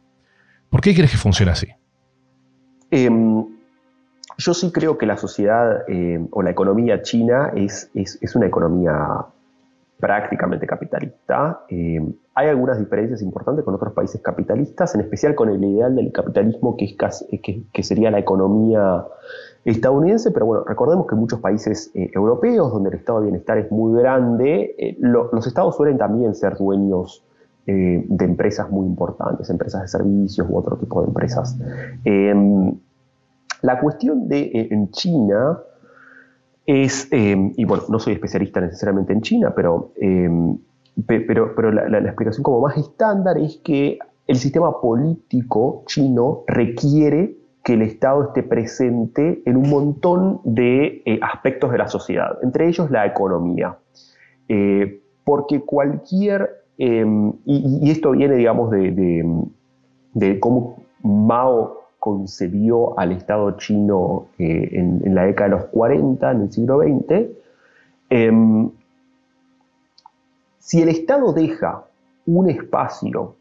¿Por 0.69 0.81
qué 0.81 0.93
crees 0.93 1.11
que 1.11 1.17
funciona 1.17 1.53
así? 1.53 1.67
Em, 2.91 3.45
yo 4.37 4.53
sí 4.53 4.71
creo 4.71 4.97
que 4.97 5.05
la 5.05 5.17
sociedad 5.17 5.83
em, 5.87 6.27
o 6.31 6.41
la 6.41 6.51
economía 6.51 7.01
china 7.01 7.51
es, 7.55 7.89
es, 7.93 8.35
una 8.35 8.47
economía 8.47 9.25
prácticamente 9.99 10.67
capitalista. 10.67 11.61
Em, 11.69 12.13
hay 12.33 12.49
algunas 12.49 12.77
diferencias 12.77 13.21
importantes 13.21 13.63
con 13.63 13.75
otros 13.75 13.93
países 13.93 14.21
capitalistas, 14.21 14.93
en 14.95 15.01
especial 15.01 15.35
con 15.35 15.49
el 15.49 15.63
ideal 15.63 15.95
del 15.95 16.11
capitalismo 16.11 16.75
que, 16.75 16.85
es, 16.85 17.25
que, 17.71 17.83
sería 17.83 18.11
la 18.11 18.19
economía 18.19 19.05
estadounidense, 19.63 20.31
pero 20.31 20.45
bueno, 20.45 20.63
recordemos 20.65 21.07
que 21.07 21.15
muchos 21.15 21.39
países 21.39 21.91
eh, 21.95 22.11
europeos, 22.13 22.71
donde 22.73 22.89
el 22.89 22.95
estado 22.95 23.19
de 23.19 23.27
bienestar 23.27 23.57
es 23.57 23.71
muy 23.71 23.99
grande, 24.01 24.75
eh, 24.77 24.97
los 24.99 25.47
estados 25.47 25.77
suelen 25.77 25.97
también 25.97 26.35
ser 26.35 26.57
dueños 26.57 27.23
eh, 27.67 28.05
de 28.07 28.25
empresas 28.25 28.69
muy 28.69 28.85
importantes, 28.85 29.49
empresas 29.49 29.81
de 29.81 29.87
servicios 29.87 30.45
u 30.47 30.57
otro 30.57 30.77
tipo 30.77 31.01
de 31.01 31.07
empresas. 31.07 31.57
La 33.65 33.80
cuestión 33.80 34.28
de 34.28 34.69
en 34.69 34.91
China 34.91 35.58
es, 36.67 37.08
em, 37.12 37.51
y 37.58 37.65
bueno, 37.65 37.84
no 37.89 37.97
soy 37.97 38.13
especialista 38.13 38.62
necesariamente 38.62 39.12
en 39.12 39.21
China, 39.21 39.54
pero, 39.56 39.91
em, 39.95 40.56
pero, 41.08 41.56
pero 41.56 41.71
la, 41.71 41.97
explicación 41.97 42.43
como 42.43 42.62
más 42.62 42.78
estándar 42.78 43.39
es 43.39 43.58
que 43.63 43.97
el 44.28 44.36
sistema 44.38 44.80
político 44.80 45.84
chino 45.88 46.43
requiere 46.45 47.38
que 47.63 47.73
el 47.73 47.82
Estado 47.82 48.25
esté 48.25 48.43
presente 48.43 49.41
en 49.45 49.58
un 49.58 49.67
montón 49.67 50.41
de 50.43 51.01
eh, 51.04 51.19
aspectos 51.23 51.71
de 51.71 51.80
la 51.80 51.88
sociedad, 51.88 52.38
entre 52.43 52.67
ellos 52.67 52.91
la 52.91 53.08
economía. 53.08 53.80
Eh, 54.47 55.01
porque 55.23 55.62
cualquier, 55.62 56.65
em, 56.78 57.34
y, 57.45 57.89
esto 57.89 58.12
viene, 58.12 58.36
digamos, 58.36 58.69
de, 58.69 60.39
cómo 60.39 60.78
Mao 61.01 61.84
concebió 61.99 62.97
al 62.99 63.12
Estado 63.12 63.51
chino 63.58 64.27
eh, 64.38 64.69
en, 64.73 65.15
la 65.15 65.25
década 65.25 65.49
de 65.49 65.55
los 65.55 65.65
40, 65.65 66.31
en 66.31 66.41
el 66.41 66.51
siglo 66.51 66.79
XX, 66.79 67.29
em, 68.10 68.69
si 70.60 70.81
el 70.81 70.89
Estado 70.89 71.34
deja 71.34 71.84
un 72.25 72.49
espacio 72.49 73.36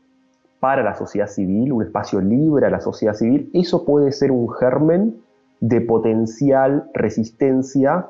para 0.61 0.83
la 0.83 0.95
sociedad 0.95 1.27
civil, 1.27 1.73
un 1.73 1.83
espacio 1.83 2.21
libre 2.21 2.67
a 2.67 2.71
la 2.71 2.81
sociedad 2.81 3.15
civil, 3.15 3.51
eso 3.53 3.85
puede 3.85 4.13
ser 4.13 4.31
un 4.31 4.51
germen 4.51 5.17
de 5.61 5.81
potencial 5.81 6.91
resistencia 6.95 8.07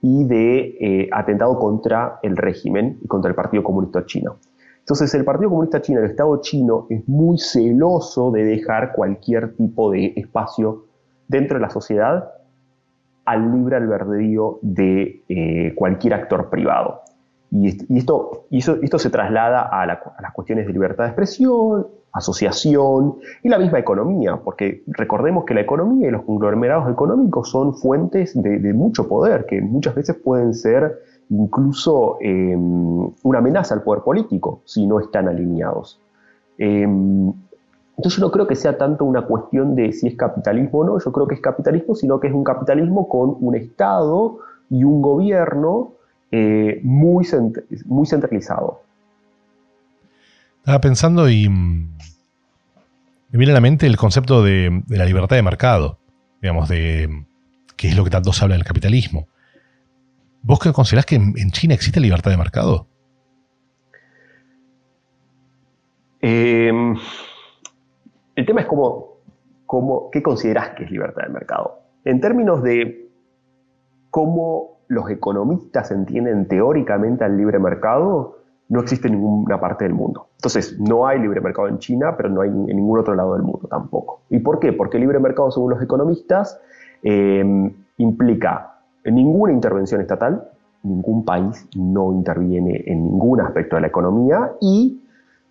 y 0.00 0.24
de 0.24 0.76
eh, 0.80 1.08
atentado 1.12 1.58
contra 1.58 2.18
el 2.22 2.36
régimen 2.36 2.98
y 3.02 3.08
contra 3.08 3.30
el 3.30 3.34
Partido 3.34 3.62
Comunista 3.62 4.04
Chino. 4.06 4.36
Entonces 4.80 5.14
el 5.14 5.24
Partido 5.24 5.50
Comunista 5.50 5.82
Chino, 5.82 6.00
el 6.00 6.10
Estado 6.10 6.40
chino, 6.40 6.86
es 6.88 7.06
muy 7.08 7.38
celoso 7.38 8.30
de 8.30 8.44
dejar 8.44 8.92
cualquier 8.92 9.54
tipo 9.56 9.90
de 9.90 10.14
espacio 10.16 10.84
dentro 11.28 11.58
de 11.58 11.62
la 11.62 11.70
sociedad 11.70 12.32
al 13.24 13.52
libre 13.52 13.76
albedrío 13.76 14.58
de 14.62 15.22
eh, 15.28 15.74
cualquier 15.74 16.14
actor 16.14 16.48
privado. 16.48 17.02
Y, 17.50 17.96
esto, 17.96 18.46
esto, 18.50 18.98
se 18.98 19.10
traslada 19.10 19.60
a, 19.62 19.82
a, 19.82 19.86
las 19.86 20.32
cuestiones 20.34 20.66
de 20.66 20.72
libertad 20.72 21.04
de 21.04 21.10
expresión, 21.10 21.86
asociación 22.12 23.16
y 23.42 23.48
la 23.48 23.58
misma 23.58 23.78
economía, 23.78 24.36
porque 24.36 24.82
recordemos 24.86 25.44
que 25.44 25.54
la 25.54 25.60
economía 25.60 26.08
y 26.08 26.10
los 26.10 26.22
conglomerados 26.22 26.90
económicos 26.90 27.50
son 27.50 27.74
fuentes 27.74 28.40
de, 28.40 28.72
mucho 28.74 29.08
poder, 29.08 29.46
que 29.46 29.60
muchas 29.60 29.94
veces 29.94 30.16
pueden 30.16 30.54
ser 30.54 31.00
incluso 31.30 32.18
em, 32.20 33.10
una 33.22 33.38
amenaza 33.38 33.74
al 33.74 33.82
poder 33.82 34.02
político 34.02 34.62
si 34.64 34.86
no 34.86 35.00
están 35.00 35.28
alineados. 35.28 36.00
Em, 36.56 37.32
entonces 37.96 38.20
yo 38.20 38.26
no 38.26 38.30
creo 38.30 38.46
que 38.46 38.54
sea 38.54 38.78
tanto 38.78 39.04
una 39.04 39.22
cuestión 39.22 39.74
de 39.74 39.92
si 39.92 40.06
es 40.06 40.16
capitalismo 40.16 40.80
o 40.80 40.84
no, 40.84 40.98
yo 41.00 41.12
creo 41.12 41.26
que 41.26 41.34
es 41.34 41.40
capitalismo, 41.40 41.94
sino 41.94 42.20
que 42.20 42.28
es 42.28 42.32
un 42.32 42.44
capitalismo 42.44 43.08
con 43.08 43.36
un 43.40 43.56
Estado 43.56 44.38
y 44.70 44.84
un 44.84 45.02
gobierno 45.02 45.92
eh, 46.30 46.80
muy, 46.84 47.26
muy 47.86 48.06
centralizado. 48.06 48.82
Estaba 50.58 50.80
pensando 50.80 51.28
y 51.28 51.48
me 51.48 53.38
viene 53.38 53.52
a 53.52 53.54
la 53.54 53.60
mente 53.60 53.86
el 53.86 53.96
concepto 53.96 54.42
de, 54.42 54.82
la 54.88 55.04
libertad 55.04 55.36
de 55.36 55.42
mercado, 55.42 55.98
digamos, 56.40 56.68
de 56.68 57.24
qué 57.76 57.88
es 57.88 57.96
lo 57.96 58.04
que 58.04 58.10
tanto 58.10 58.32
se 58.32 58.44
habla 58.44 58.54
en 58.54 58.60
el 58.60 58.66
capitalismo. 58.66 59.26
¿Vos 60.42 60.58
qué 60.60 60.72
considerás 60.72 61.06
que 61.06 61.16
en, 61.16 61.50
China 61.50 61.74
existe 61.74 62.00
libertad 62.00 62.30
de 62.30 62.36
mercado? 62.36 62.86
Em, 66.20 66.96
el 68.34 68.46
tema 68.46 68.62
es 68.62 68.66
cómo, 68.66 69.18
cómo, 69.66 70.10
qué 70.10 70.22
considerás 70.22 70.70
que 70.70 70.84
es 70.84 70.90
libertad 70.90 71.22
de 71.24 71.32
mercado. 71.32 71.80
En 72.04 72.20
términos 72.20 72.62
de 72.62 73.10
cómo 74.10 74.78
los 74.88 75.10
economistas 75.10 75.90
entienden 75.90 76.48
teóricamente 76.48 77.24
al 77.24 77.36
libre 77.36 77.58
mercado, 77.58 78.38
no 78.68 78.80
existe 78.80 79.08
en 79.08 79.14
ninguna 79.14 79.60
parte 79.60 79.84
del 79.84 79.94
mundo. 79.94 80.28
Entonces, 80.36 80.78
no 80.78 81.06
hay 81.06 81.18
libre 81.18 81.40
mercado 81.40 81.68
en 81.68 81.78
China, 81.78 82.16
pero 82.16 82.28
no 82.28 82.42
hay 82.42 82.48
en 82.48 82.66
ningún 82.66 82.98
otro 82.98 83.14
lado 83.14 83.34
del 83.34 83.42
mundo 83.42 83.66
tampoco. 83.68 84.22
¿Y 84.30 84.38
por 84.40 84.58
qué? 84.58 84.72
Porque 84.72 84.96
el 84.96 85.02
libre 85.02 85.18
mercado, 85.18 85.50
según 85.50 85.70
los 85.70 85.82
economistas, 85.82 86.60
eh, 87.02 87.72
implica 87.96 88.77
ninguna 89.04 89.52
intervención 89.52 90.00
estatal, 90.00 90.48
ningún 90.82 91.24
país 91.24 91.66
no 91.76 92.12
interviene 92.12 92.84
en 92.86 93.04
ningún 93.04 93.40
aspecto 93.40 93.76
de 93.76 93.82
la 93.82 93.88
economía 93.88 94.52
y 94.60 95.02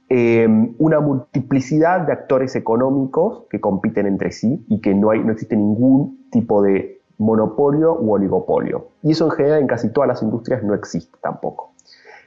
eh, 0.10 0.48
una 0.78 1.00
multiplicidad 1.02 2.02
de 2.02 2.14
actores 2.14 2.56
económicos 2.56 3.44
que 3.50 3.60
compiten 3.60 4.08
entre 4.08 4.32
sí 4.32 4.66
y 4.70 4.80
que 4.80 4.94
no, 4.94 5.10
hay, 5.10 5.20
no 5.22 5.34
existe 5.34 5.58
ningún 5.58 6.30
tipo 6.32 6.62
de 6.62 7.02
monopolio 7.18 7.98
u 8.00 8.14
oligopolio. 8.14 8.90
Y 9.04 9.12
eso 9.12 9.26
en 9.26 9.32
general 9.32 9.62
en 9.62 9.68
casi 9.68 9.92
todas 9.92 10.08
las 10.08 10.22
industrias 10.24 10.64
no 10.64 10.74
existe 10.74 11.18
tampoco. 11.22 11.74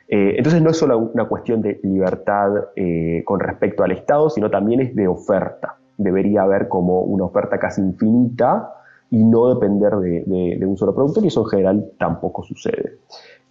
Eh, 0.08 0.34
entonces 0.36 0.60
no 0.60 0.70
es 0.70 0.76
solo 0.76 0.98
una 0.98 1.26
cuestión 1.26 1.62
de 1.62 1.80
libertad 1.84 2.50
eh, 2.76 3.22
con 3.24 3.40
respecto 3.40 3.84
al 3.84 3.92
Estado, 3.92 4.28
sino 4.28 4.50
también 4.50 4.80
es 4.80 4.94
de 4.94 5.06
oferta. 5.06 5.76
Debería 5.96 6.42
haber 6.42 6.68
como 6.68 7.02
una 7.02 7.24
oferta 7.24 7.58
casi 7.58 7.80
infinita 7.80 8.74
y 9.10 9.24
no 9.24 9.52
depender 9.54 9.96
de, 9.96 10.64
un 10.66 10.76
solo 10.76 10.94
productor, 10.94 11.24
y 11.24 11.28
eso 11.28 11.42
en 11.42 11.46
general 11.46 11.90
tampoco 11.98 12.42
sucede. 12.42 12.98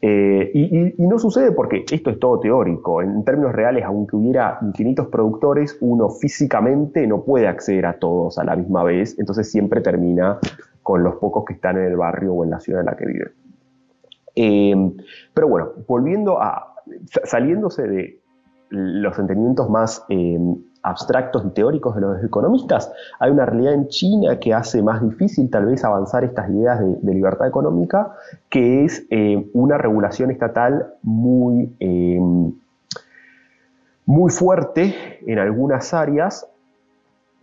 Eh, 0.01 0.51
y, 0.97 1.03
no 1.03 1.19
sucede 1.19 1.51
porque 1.51 1.83
esto 1.91 2.09
es 2.09 2.19
todo 2.19 2.39
teórico. 2.39 3.01
En 3.01 3.23
términos 3.25 3.53
reales, 3.53 3.83
aunque 3.83 4.15
hubiera 4.15 4.57
infinitos 4.61 5.07
productores, 5.07 5.77
uno 5.81 6.09
físicamente 6.09 7.05
no 7.05 7.23
puede 7.23 7.47
acceder 7.47 7.85
a 7.85 7.99
todos 7.99 8.37
a 8.39 8.45
la 8.45 8.55
misma 8.55 8.83
vez, 8.83 9.17
entonces 9.19 9.51
siempre 9.51 9.81
termina 9.81 10.39
con 10.81 11.03
los 11.03 11.15
pocos 11.15 11.43
que 11.45 11.53
están 11.53 11.77
en 11.77 11.83
el 11.83 11.97
barrio 11.97 12.33
o 12.33 12.43
en 12.43 12.51
la 12.51 12.59
ciudad 12.59 12.81
en 12.81 12.85
la 12.85 12.95
que 12.95 13.05
vive. 13.05 13.31
Eh, 14.35 14.91
pero 15.33 15.49
bueno, 15.49 15.71
volviendo 15.87 16.41
a, 16.41 16.75
saliéndose 17.25 17.83
de 17.83 18.18
los 18.69 19.17
entendimientos 19.17 19.69
más 19.69 20.05
eh, 20.09 20.39
abstractos 20.83 21.43
y 21.45 21.49
teóricos 21.49 21.95
de 21.95 22.01
los 22.01 22.23
economistas, 22.23 22.91
hay 23.19 23.31
una 23.31 23.45
realidad 23.45 23.73
en 23.73 23.87
China 23.87 24.39
que 24.39 24.53
hace 24.53 24.81
más 24.81 25.01
difícil 25.01 25.49
tal 25.49 25.65
vez 25.65 25.83
avanzar 25.83 26.23
estas 26.23 26.49
ideas 26.49 26.79
de, 26.79 27.13
libertad 27.13 27.47
económica, 27.47 28.15
que 28.49 28.85
es 28.85 29.05
eh, 29.09 29.49
una 29.53 29.77
regulación 29.77 30.31
estatal 30.31 30.93
muy, 31.01 31.75
eh, 31.79 32.19
muy 34.05 34.31
fuerte 34.31 35.19
en 35.25 35.39
algunas 35.39 35.93
áreas, 35.93 36.47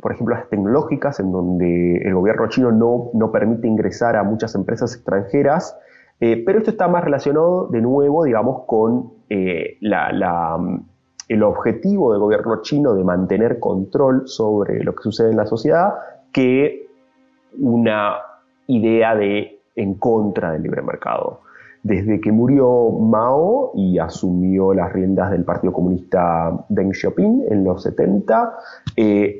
por 0.01 0.13
ejemplo 0.13 0.35
las 0.35 0.49
tecnológicas, 0.49 1.21
en 1.21 1.33
donde 1.33 1.97
el 1.97 2.15
gobierno 2.15 2.49
chino 2.49 2.73
no, 2.73 3.11
no 3.13 3.33
permite 3.33 3.67
ingresar 3.67 4.17
a 4.17 4.23
muchas 4.23 4.55
empresas 4.55 4.95
extranjeras, 4.95 5.77
pero 6.19 6.59
esto 6.59 6.71
está 6.71 6.89
más 6.89 7.05
relacionado 7.05 7.67
de 7.67 7.83
nuevo, 7.83 8.25
digamos, 8.25 8.63
con 8.67 9.13
la 9.29 10.59
el 11.29 11.43
objetivo 11.43 12.13
del 12.13 12.21
gobierno 12.21 12.63
chino 12.63 12.95
de 12.95 13.05
mantener 13.05 13.59
control 13.59 14.29
sobre 14.29 14.83
lo 14.85 14.95
que 14.95 15.03
sucede 15.03 15.31
en 15.31 15.37
la 15.37 15.47
sociedad 15.47 15.95
que 16.33 16.87
una 17.59 18.17
idea 18.67 19.15
de 19.15 19.61
en 19.75 19.95
contra 19.95 20.53
del 20.53 20.63
libre 20.63 20.83
mercado. 20.83 21.41
Desde 21.83 22.21
que 22.21 22.33
murió 22.33 22.91
Mao 22.91 23.73
y 23.75 23.99
asumió 23.99 24.75
las 24.75 24.93
riendas 24.93 25.31
del 25.31 25.45
Partido 25.45 25.73
Comunista 25.73 26.65
Deng 26.69 26.93
Xiaoping 26.93 27.45
en 27.49 27.65
los 27.65 27.83
70, 27.83 28.57
eh, 28.97 29.39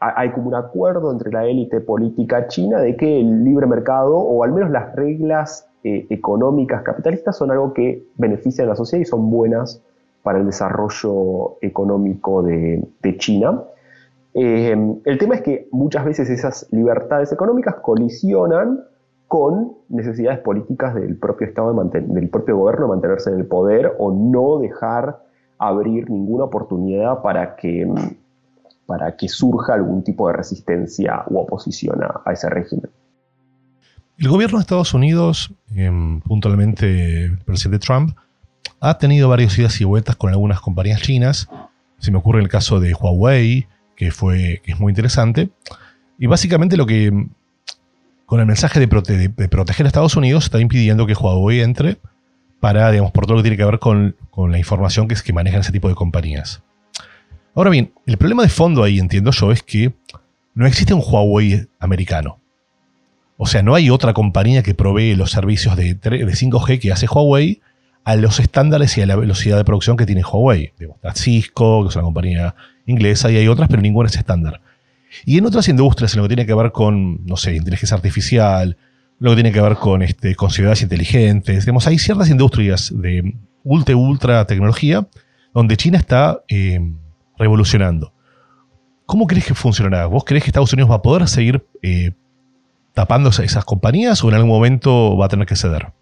hay 0.00 0.30
como 0.32 0.48
un 0.48 0.54
acuerdo 0.54 1.12
entre 1.12 1.30
la 1.30 1.46
élite 1.46 1.80
política 1.80 2.48
china 2.48 2.80
de 2.80 2.96
que 2.96 3.20
el 3.20 3.44
libre 3.44 3.66
mercado, 3.66 4.16
o 4.16 4.44
al 4.44 4.52
menos 4.52 4.70
las 4.70 4.94
reglas 4.94 5.68
eh, 5.84 6.06
económicas 6.10 6.82
capitalistas, 6.82 7.36
son 7.36 7.50
algo 7.50 7.72
que 7.72 8.08
benefician 8.16 8.66
a 8.66 8.70
la 8.70 8.76
sociedad 8.76 9.02
y 9.02 9.06
son 9.06 9.30
buenas 9.30 9.82
para 10.28 10.40
el 10.40 10.44
desarrollo 10.44 11.56
económico 11.62 12.42
de, 12.42 13.16
China. 13.16 13.62
Eh, 14.34 14.76
el 15.06 15.18
tema 15.18 15.36
es 15.36 15.40
que 15.40 15.68
muchas 15.72 16.04
veces 16.04 16.28
esas 16.28 16.68
libertades 16.70 17.32
económicas 17.32 17.76
colisionan 17.76 18.78
con 19.26 19.72
necesidades 19.88 20.40
políticas 20.40 20.94
del 20.96 21.16
propio 21.16 21.46
Estado, 21.46 21.72
del 21.82 22.28
propio 22.28 22.58
gobierno 22.58 22.82
de 22.82 22.88
mantenerse 22.90 23.30
en 23.30 23.38
el 23.38 23.46
poder 23.46 23.94
o 23.98 24.12
no 24.12 24.58
dejar 24.58 25.18
abrir 25.58 26.10
ninguna 26.10 26.44
oportunidad 26.44 27.22
para 27.22 27.56
que, 27.56 27.90
para 28.84 29.16
que 29.16 29.30
surja 29.30 29.72
algún 29.72 30.04
tipo 30.04 30.28
de 30.28 30.34
resistencia 30.34 31.24
u 31.30 31.38
oposición 31.38 32.00
a, 32.02 32.30
ese 32.30 32.50
régimen. 32.50 32.90
El 34.18 34.28
gobierno 34.28 34.58
de 34.58 34.60
Estados 34.60 34.92
Unidos, 34.92 35.54
em, 35.74 36.20
puntualmente 36.20 37.24
el 37.24 37.38
presidente 37.38 37.78
Trump, 37.78 38.10
ha 38.80 38.98
tenido 38.98 39.28
varias 39.28 39.58
idas 39.58 39.80
y 39.80 39.84
vueltas 39.84 40.16
con 40.16 40.30
algunas 40.30 40.60
compañías 40.60 41.02
chinas. 41.02 41.48
Se 41.98 42.10
me 42.10 42.18
ocurre 42.18 42.40
el 42.40 42.48
caso 42.48 42.80
de 42.80 42.94
Huawei, 42.94 43.66
que, 43.96 44.10
fue, 44.10 44.60
que 44.64 44.72
es 44.72 44.80
muy 44.80 44.90
interesante. 44.90 45.50
Y 46.18 46.26
básicamente 46.26 46.76
lo 46.76 46.86
que, 46.86 47.26
con 48.26 48.40
el 48.40 48.46
mensaje 48.46 48.78
de, 48.80 48.88
proteger 48.88 49.86
a 49.86 49.88
Estados 49.88 50.16
Unidos, 50.16 50.44
está 50.44 50.60
impidiendo 50.60 51.06
que 51.06 51.14
Huawei 51.14 51.60
entre 51.60 51.98
para, 52.60 52.90
digamos, 52.90 53.12
por 53.12 53.26
todo 53.26 53.36
lo 53.36 53.42
que 53.42 53.50
tiene 53.50 53.56
que 53.56 53.64
ver 53.64 53.78
con, 53.78 54.16
la 54.36 54.58
información 54.58 55.08
que, 55.08 55.14
es, 55.14 55.22
que 55.22 55.32
manejan 55.32 55.60
ese 55.60 55.72
tipo 55.72 55.88
de 55.88 55.94
compañías. 55.94 56.62
Ahora 57.54 57.70
bien, 57.70 57.92
el 58.06 58.18
problema 58.18 58.42
de 58.42 58.48
fondo 58.48 58.84
ahí, 58.84 58.98
entiendo 58.98 59.30
yo, 59.30 59.52
es 59.52 59.62
que 59.62 59.92
no 60.54 60.66
existe 60.66 60.94
un 60.94 61.02
Huawei 61.04 61.68
americano. 61.78 62.38
O 63.36 63.46
sea, 63.46 63.62
no 63.62 63.74
hay 63.74 63.90
otra 63.90 64.12
compañía 64.12 64.64
que 64.64 64.74
provee 64.74 65.14
los 65.14 65.30
servicios 65.30 65.76
de, 65.76 65.94
de 65.94 66.26
5G 66.26 66.80
que 66.80 66.92
hace 66.92 67.06
Huawei 67.06 67.60
a 68.04 68.16
los 68.16 68.40
estándares 68.40 68.96
y 68.96 69.02
a 69.02 69.06
la 69.06 69.16
velocidad 69.16 69.56
de 69.56 69.64
producción 69.64 69.96
que 69.96 70.06
tiene 70.06 70.22
Huawei. 70.22 70.72
Está 70.78 71.14
Cisco, 71.14 71.82
que 71.82 71.88
es 71.90 71.96
una 71.96 72.04
compañía 72.04 72.54
inglesa, 72.86 73.30
y 73.30 73.36
hay 73.36 73.48
otras, 73.48 73.68
pero 73.68 73.82
ninguna 73.82 74.08
es 74.08 74.16
estándar. 74.16 74.60
Y 75.24 75.38
en 75.38 75.46
otras 75.46 75.68
industrias, 75.68 76.14
en 76.14 76.18
lo 76.18 76.24
que 76.24 76.34
tiene 76.34 76.46
que 76.46 76.54
ver 76.54 76.72
con, 76.72 77.24
no 77.26 77.36
sé, 77.36 77.54
inteligencia 77.54 77.96
artificial, 77.96 78.76
lo 79.18 79.30
que 79.30 79.36
tiene 79.36 79.52
que 79.52 79.60
ver 79.60 79.74
con, 79.76 80.02
este, 80.02 80.34
con 80.34 80.50
ciudades 80.50 80.82
inteligentes, 80.82 81.64
digamos, 81.64 81.86
hay 81.86 81.98
ciertas 81.98 82.30
industrias 82.30 82.92
de 82.94 83.34
ultra, 83.64 83.96
ultra 83.96 84.46
tecnología 84.46 85.08
donde 85.52 85.76
China 85.76 85.98
está 85.98 86.42
eh, 86.48 86.80
revolucionando. 87.36 88.12
¿Cómo 89.06 89.26
crees 89.26 89.46
que 89.46 89.54
funcionará? 89.54 90.06
¿Vos 90.06 90.24
crees 90.24 90.44
que 90.44 90.50
Estados 90.50 90.72
Unidos 90.72 90.90
va 90.90 90.96
a 90.96 91.02
poder 91.02 91.26
seguir 91.28 91.66
eh, 91.82 92.12
tapando 92.92 93.30
esas 93.30 93.64
compañías 93.64 94.22
o 94.22 94.28
en 94.28 94.34
algún 94.34 94.50
momento 94.50 95.16
va 95.16 95.26
a 95.26 95.28
tener 95.28 95.46
que 95.46 95.56
ceder? 95.56 95.92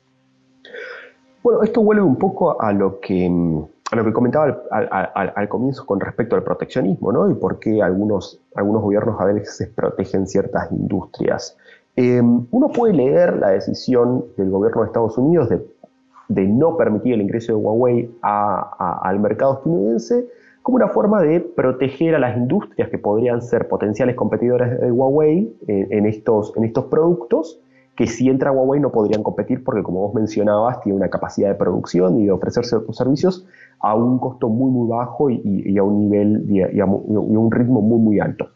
Bueno, 1.46 1.62
esto 1.62 1.80
vuelve 1.80 2.02
un 2.02 2.16
poco 2.16 2.60
a 2.60 2.72
lo 2.72 2.98
que, 2.98 3.30
mm, 3.30 3.64
lo 3.92 4.04
que 4.04 4.12
comentaba 4.12 4.64
al, 4.72 5.48
comienzo 5.48 5.86
con 5.86 6.00
respecto 6.00 6.34
al 6.34 6.42
proteccionismo, 6.42 7.12
¿no? 7.12 7.30
Y 7.30 7.34
por 7.34 7.60
qué 7.60 7.80
algunos, 7.80 8.40
algunos 8.56 8.82
gobiernos 8.82 9.20
a 9.20 9.26
veces 9.26 9.70
protegen 9.72 10.26
ciertas 10.26 10.72
industrias. 10.72 11.56
Em, 11.94 12.44
uno 12.50 12.68
puede 12.70 12.94
leer 12.94 13.36
la 13.36 13.50
decisión 13.50 14.24
del 14.36 14.50
gobierno 14.50 14.80
de 14.80 14.86
Estados 14.88 15.16
Unidos 15.18 15.48
de, 15.48 16.48
no 16.48 16.76
permitir 16.76 17.14
el 17.14 17.22
ingreso 17.22 17.52
de 17.52 17.58
Huawei 17.58 18.10
al 18.22 19.20
mercado 19.20 19.58
estadounidense 19.58 20.26
como 20.62 20.74
una 20.74 20.88
forma 20.88 21.22
de 21.22 21.38
proteger 21.38 22.16
a 22.16 22.18
las 22.18 22.36
industrias 22.36 22.88
que 22.88 22.98
podrían 22.98 23.40
ser 23.40 23.68
potenciales 23.68 24.16
competidores 24.16 24.80
de 24.80 24.90
Huawei 24.90 25.56
eh, 25.68 25.86
en, 25.90 26.06
estos, 26.06 26.52
en 26.56 26.64
estos 26.64 26.86
productos 26.86 27.60
que 27.96 28.06
si 28.06 28.28
entra 28.28 28.52
Huawei 28.52 28.78
no 28.78 28.92
podrían 28.92 29.22
competir 29.22 29.64
porque, 29.64 29.82
como 29.82 30.00
vos 30.00 30.14
mencionabas, 30.14 30.80
tiene 30.82 30.98
una 30.98 31.08
capacidad 31.08 31.48
de 31.48 31.54
producción 31.54 32.20
y 32.20 32.26
de 32.26 32.30
ofrecer 32.30 32.64
ciertos 32.64 32.96
servicios 32.96 33.46
a 33.80 33.94
un 33.94 34.18
costo 34.18 34.48
muy, 34.48 34.70
muy 34.70 34.88
bajo 34.88 35.30
y, 35.30 35.76
a 35.78 35.82
un 35.82 36.00
nivel 36.00 36.44
y 36.48 36.80
a, 36.80 36.84
un 36.84 37.50
ritmo 37.50 37.80
muy, 37.80 37.98
muy 37.98 38.20
alto. 38.20 38.50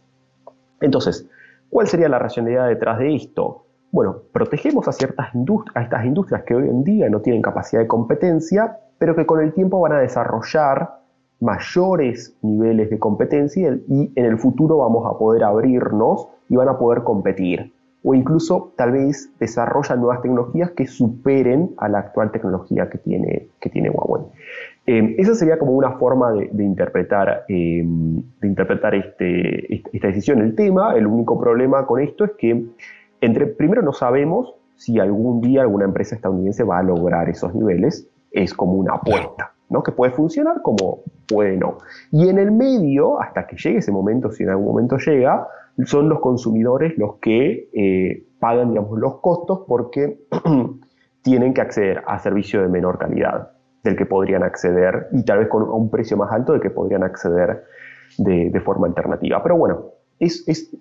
Entonces, 0.80 1.26
¿cuál 1.70 1.86
sería 1.86 2.08
la 2.08 2.18
racionalidad 2.18 2.68
detrás 2.68 2.98
de 2.98 3.14
esto? 3.14 3.64
Bueno, 3.92 4.18
protegemos 4.32 4.86
a, 4.88 4.92
ciertas 4.92 5.28
a 5.74 5.82
estas 5.82 6.04
industrias 6.04 6.42
que 6.44 6.54
hoy 6.54 6.68
en 6.68 6.84
día 6.84 7.08
no 7.08 7.20
tienen 7.20 7.42
capacidad 7.42 7.80
de 7.80 7.88
competencia, 7.88 8.78
pero 8.98 9.16
que 9.16 9.24
con 9.24 9.40
el 9.40 9.54
tiempo 9.54 9.80
van 9.80 9.92
a 9.92 9.98
desarrollar 9.98 11.00
mayores 11.40 12.36
niveles 12.42 12.90
de 12.90 12.98
competencia 12.98 13.78
y 13.88 14.12
en 14.14 14.24
el 14.26 14.38
futuro 14.38 14.76
vamos 14.76 15.06
a 15.06 15.18
poder 15.18 15.42
abrirnos 15.42 16.28
y 16.50 16.56
van 16.56 16.68
a 16.68 16.78
poder 16.78 17.02
competir 17.02 17.72
o 18.02 18.14
incluso 18.14 18.72
tal 18.76 18.92
vez 18.92 19.30
desarrollan 19.38 20.00
nuevas 20.00 20.22
tecnologías 20.22 20.70
que 20.70 20.86
superen 20.86 21.74
a 21.76 21.88
la 21.88 21.98
actual 21.98 22.30
tecnología 22.32 22.88
que 22.88 22.98
tiene, 22.98 23.48
que 23.60 23.68
tiene 23.68 23.90
Huawei. 23.90 24.24
Eh, 24.86 25.16
esa 25.18 25.34
sería 25.34 25.58
como 25.58 25.72
una 25.72 25.92
forma 25.98 26.32
de, 26.32 26.64
interpretar, 26.64 27.44
eh, 27.48 27.84
de 27.84 28.48
interpretar 28.48 28.94
este, 28.94 29.82
esta 29.92 30.08
decisión. 30.08 30.40
El 30.40 30.54
tema, 30.54 30.94
el 30.94 31.06
único 31.06 31.38
problema 31.38 31.86
con 31.86 32.00
esto 32.00 32.24
es 32.24 32.32
que 32.38 32.64
entre, 33.20 33.46
primero 33.46 33.82
no 33.82 33.92
sabemos 33.92 34.54
si 34.76 34.98
algún 34.98 35.42
día 35.42 35.60
alguna 35.60 35.84
empresa 35.84 36.14
estadounidense 36.14 36.64
va 36.64 36.78
a 36.78 36.82
lograr 36.82 37.28
esos 37.28 37.54
niveles, 37.54 38.08
es 38.32 38.54
como 38.54 38.72
una 38.74 38.94
apuesta. 38.94 39.52
¿No? 39.70 39.82
que 39.82 39.92
puede 39.92 40.12
funcionar 40.12 40.60
como 40.62 41.00
puede 41.26 41.56
no. 41.56 41.78
Y 42.10 42.28
en 42.28 42.38
el 42.38 42.50
medio, 42.50 43.20
hasta 43.20 43.46
que 43.46 43.56
llegue 43.56 43.78
ese 43.78 43.92
momento, 43.92 44.30
si 44.30 44.42
en 44.42 44.50
algún 44.50 44.66
momento 44.66 44.98
llega, 44.98 45.46
son 45.84 46.08
los 46.08 46.20
consumidores 46.20 46.98
los 46.98 47.16
que 47.16 47.70
eh, 47.72 48.26
pagan 48.38 48.70
digamos, 48.70 48.98
los 48.98 49.20
costos 49.20 49.60
porque 49.66 50.26
tienen 51.22 51.54
que 51.54 51.60
acceder 51.60 52.02
a 52.06 52.18
servicio 52.18 52.62
de 52.62 52.68
menor 52.68 52.98
calidad 52.98 53.52
del 53.82 53.96
que 53.96 54.06
podrían 54.06 54.42
acceder 54.42 55.08
y 55.12 55.24
tal 55.24 55.38
vez 55.38 55.48
con 55.48 55.62
un 55.62 55.90
precio 55.90 56.16
más 56.16 56.30
alto 56.32 56.52
del 56.52 56.60
que 56.60 56.70
podrían 56.70 57.02
acceder 57.02 57.64
de, 58.18 58.60
forma 58.62 58.86
alternativa. 58.86 59.42
Pero 59.42 59.56
bueno, 59.56 59.84
es, 60.18 60.46
esto 60.48 60.76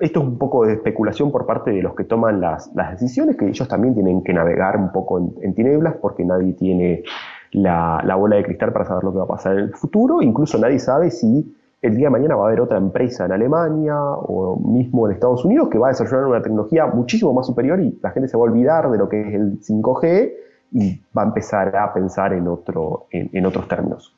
es 0.00 0.16
un 0.16 0.38
poco 0.38 0.66
de 0.66 0.72
especulación 0.74 1.30
por 1.30 1.46
parte 1.46 1.70
de 1.70 1.82
los 1.82 1.94
que 1.94 2.04
toman 2.04 2.40
las, 2.40 2.74
decisiones, 2.74 3.36
que 3.36 3.48
ellos 3.48 3.68
también 3.68 3.94
tienen 3.94 4.24
que 4.24 4.32
navegar 4.32 4.76
un 4.76 4.90
poco 4.90 5.18
en 5.40 5.54
tinieblas 5.54 5.94
porque 6.00 6.24
nadie 6.24 6.54
tiene 6.54 7.04
la, 7.52 8.02
la, 8.04 8.14
bola 8.14 8.36
de 8.36 8.44
cristal 8.44 8.72
para 8.72 8.84
saber 8.84 9.04
lo 9.04 9.12
que 9.12 9.18
va 9.18 9.24
a 9.24 9.28
pasar 9.28 9.54
en 9.54 9.64
el 9.64 9.74
futuro. 9.74 10.22
Incluso 10.22 10.58
nadie 10.58 10.78
sabe 10.78 11.10
si 11.10 11.54
el 11.80 11.96
día 11.96 12.06
de 12.06 12.10
mañana 12.10 12.34
va 12.34 12.44
a 12.44 12.46
haber 12.48 12.60
otra 12.60 12.78
empresa 12.78 13.26
en 13.26 13.32
Alemania 13.32 13.94
o 13.96 14.58
mismo 14.58 15.06
en 15.06 15.14
Estados 15.14 15.44
Unidos 15.44 15.68
que 15.70 15.78
va 15.78 15.88
a 15.88 15.90
desarrollar 15.90 16.26
una 16.26 16.42
tecnología 16.42 16.86
muchísimo 16.86 17.32
más 17.32 17.46
superior 17.46 17.80
y 17.80 17.98
la 18.02 18.10
gente 18.10 18.28
se 18.28 18.36
va 18.36 18.42
a 18.42 18.50
olvidar 18.50 18.90
de 18.90 18.98
lo 18.98 19.08
que 19.08 19.20
es 19.20 19.34
el 19.34 19.60
5G 19.60 20.32
y 20.72 21.00
va 21.16 21.22
a 21.22 21.26
empezar 21.26 21.74
a 21.76 21.92
pensar 21.94 22.32
en, 22.32 22.48
otro, 22.48 23.06
en, 23.10 23.46
otros 23.46 23.68
términos. 23.68 24.14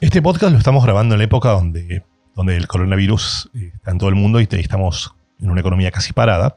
Este 0.00 0.20
podcast 0.20 0.52
lo 0.52 0.58
estamos 0.58 0.84
grabando 0.84 1.14
en 1.14 1.18
la 1.18 1.24
época 1.24 1.50
donde, 1.50 2.04
donde 2.34 2.56
el 2.56 2.66
coronavirus 2.66 3.50
está 3.54 3.92
en 3.92 3.98
todo 3.98 4.08
el 4.08 4.16
mundo 4.16 4.40
y 4.40 4.48
estamos 4.50 5.14
en 5.40 5.50
una 5.50 5.60
economía 5.60 5.90
casi 5.90 6.12
parada. 6.12 6.56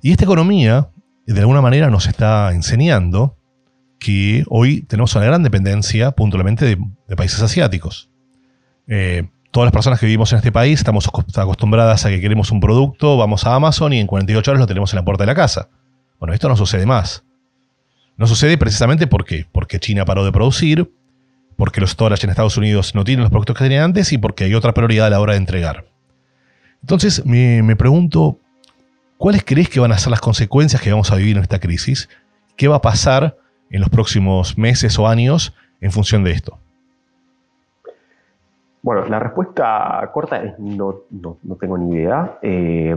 Y 0.00 0.12
esta 0.12 0.24
economía, 0.24 0.88
de 1.26 1.40
alguna 1.40 1.60
manera, 1.60 1.90
nos 1.90 2.06
está 2.06 2.52
enseñando 2.52 3.36
que 3.98 4.44
hoy 4.48 4.82
tenemos 4.82 5.14
una 5.14 5.24
gran 5.24 5.42
dependencia 5.42 6.10
puntualmente 6.12 6.64
de, 6.64 7.16
países 7.16 7.40
asiáticos. 7.40 8.10
Eh, 8.86 9.28
todas 9.50 9.66
las 9.66 9.72
personas 9.72 10.00
que 10.00 10.06
vivimos 10.06 10.32
en 10.32 10.38
este 10.38 10.52
país 10.52 10.80
estamos 10.80 11.08
acostumbradas 11.36 12.04
a 12.04 12.10
que 12.10 12.20
queremos 12.20 12.50
un 12.50 12.60
producto, 12.60 13.16
vamos 13.16 13.46
a 13.46 13.54
Amazon 13.54 13.92
y 13.92 14.00
en 14.00 14.06
48 14.06 14.50
horas 14.50 14.60
lo 14.60 14.66
tenemos 14.66 14.92
en 14.92 14.96
la 14.96 15.04
puerta 15.04 15.22
de 15.22 15.28
la 15.28 15.34
casa. 15.34 15.68
Bueno, 16.18 16.34
esto 16.34 16.48
no 16.48 16.56
sucede 16.56 16.86
más. 16.86 17.24
No 18.16 18.26
sucede 18.26 18.56
precisamente 18.58 19.06
porque, 19.06 19.46
China 19.80 20.04
paró 20.04 20.24
de 20.24 20.32
producir, 20.32 20.92
porque 21.56 21.80
los 21.80 21.90
storage 21.90 22.24
en 22.24 22.30
Estados 22.30 22.56
Unidos 22.56 22.94
no 22.94 23.04
tienen 23.04 23.22
los 23.22 23.30
productos 23.30 23.56
que 23.56 23.64
tenían 23.64 23.84
antes 23.84 24.12
y 24.12 24.18
porque 24.18 24.44
hay 24.44 24.54
otra 24.54 24.72
prioridad 24.72 25.06
a 25.06 25.10
la 25.10 25.20
hora 25.20 25.32
de 25.32 25.38
entregar. 25.38 25.86
Entonces 26.80 27.24
me, 27.24 27.76
pregunto, 27.76 28.38
¿cuáles 29.16 29.44
crees 29.44 29.68
que 29.68 29.80
van 29.80 29.92
a 29.92 29.98
ser 29.98 30.10
las 30.10 30.20
consecuencias 30.20 30.80
que 30.82 30.90
vamos 30.90 31.10
a 31.10 31.16
vivir 31.16 31.36
en 31.36 31.42
esta 31.42 31.58
crisis? 31.58 32.08
¿Qué 32.56 32.68
va 32.68 32.76
a 32.76 32.82
pasar 32.82 33.36
en 33.70 33.80
los 33.80 33.90
próximos 33.90 34.58
meses 34.58 34.98
o 34.98 35.06
años 35.06 35.54
en 35.80 35.90
función 35.90 36.24
de 36.24 36.32
esto? 36.32 36.58
Bueno, 38.82 39.06
la 39.08 39.18
respuesta 39.18 40.10
corta 40.12 40.42
es 40.42 40.58
no, 40.58 41.02
tengo 41.58 41.78
ni 41.78 41.94
idea. 41.94 42.38
Eh, 42.42 42.94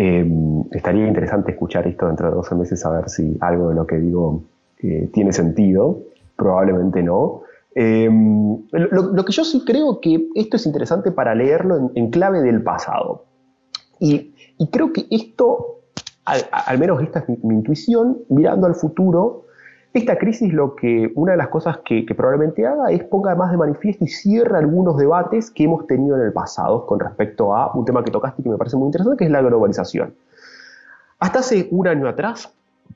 Em, 0.00 0.62
estaría 0.70 1.08
interesante 1.08 1.50
escuchar 1.50 1.88
esto 1.88 2.06
dentro 2.06 2.28
de 2.28 2.36
12 2.36 2.54
meses, 2.54 2.86
a 2.86 2.90
ver 2.90 3.08
si 3.08 3.36
algo 3.40 3.70
de 3.70 3.74
lo 3.74 3.84
que 3.84 3.96
digo 3.96 4.44
eh, 4.80 5.10
tiene 5.12 5.32
sentido. 5.32 5.98
Probablemente 6.36 7.02
no. 7.02 7.42
Lo, 7.74 9.24
que 9.24 9.32
yo 9.32 9.42
sí 9.42 9.64
creo 9.66 10.00
que 10.00 10.28
esto 10.36 10.56
es 10.56 10.66
interesante 10.66 11.10
para 11.10 11.34
leerlo 11.34 11.90
en, 11.96 12.10
clave 12.10 12.42
del 12.42 12.62
pasado. 12.62 13.24
Y, 13.98 14.32
creo 14.70 14.92
que 14.92 15.06
esto, 15.10 15.80
al, 16.24 16.78
menos 16.78 17.02
esta 17.02 17.18
es 17.18 17.42
mi 17.42 17.54
intuición, 17.54 18.18
mirando 18.28 18.68
al 18.68 18.76
futuro, 18.76 19.46
esta 19.98 20.16
crisis 20.16 20.52
lo 20.52 20.74
que, 20.74 21.12
una 21.14 21.32
de 21.32 21.38
las 21.38 21.48
cosas 21.48 21.78
que, 21.84 22.04
probablemente 22.16 22.66
haga 22.66 22.90
es 22.90 23.04
ponga 23.04 23.34
más 23.34 23.50
de 23.50 23.56
manifiesto 23.56 24.04
y 24.04 24.08
cierre 24.08 24.58
algunos 24.58 24.96
debates 24.96 25.50
que 25.50 25.64
hemos 25.64 25.86
tenido 25.86 26.16
en 26.16 26.22
el 26.22 26.32
pasado 26.32 26.86
con 26.86 26.98
respecto 27.00 27.54
a 27.54 27.72
un 27.74 27.84
tema 27.84 28.02
que 28.02 28.10
tocaste 28.10 28.42
y 28.42 28.44
que 28.44 28.50
me 28.50 28.56
parece 28.56 28.76
muy 28.76 28.86
interesante, 28.86 29.18
que 29.18 29.24
es 29.24 29.30
la 29.30 29.42
globalización. 29.42 30.14
Hasta 31.18 31.40
hace 31.40 31.68
un 31.70 31.88
año 31.88 32.08
atrás 32.08 32.52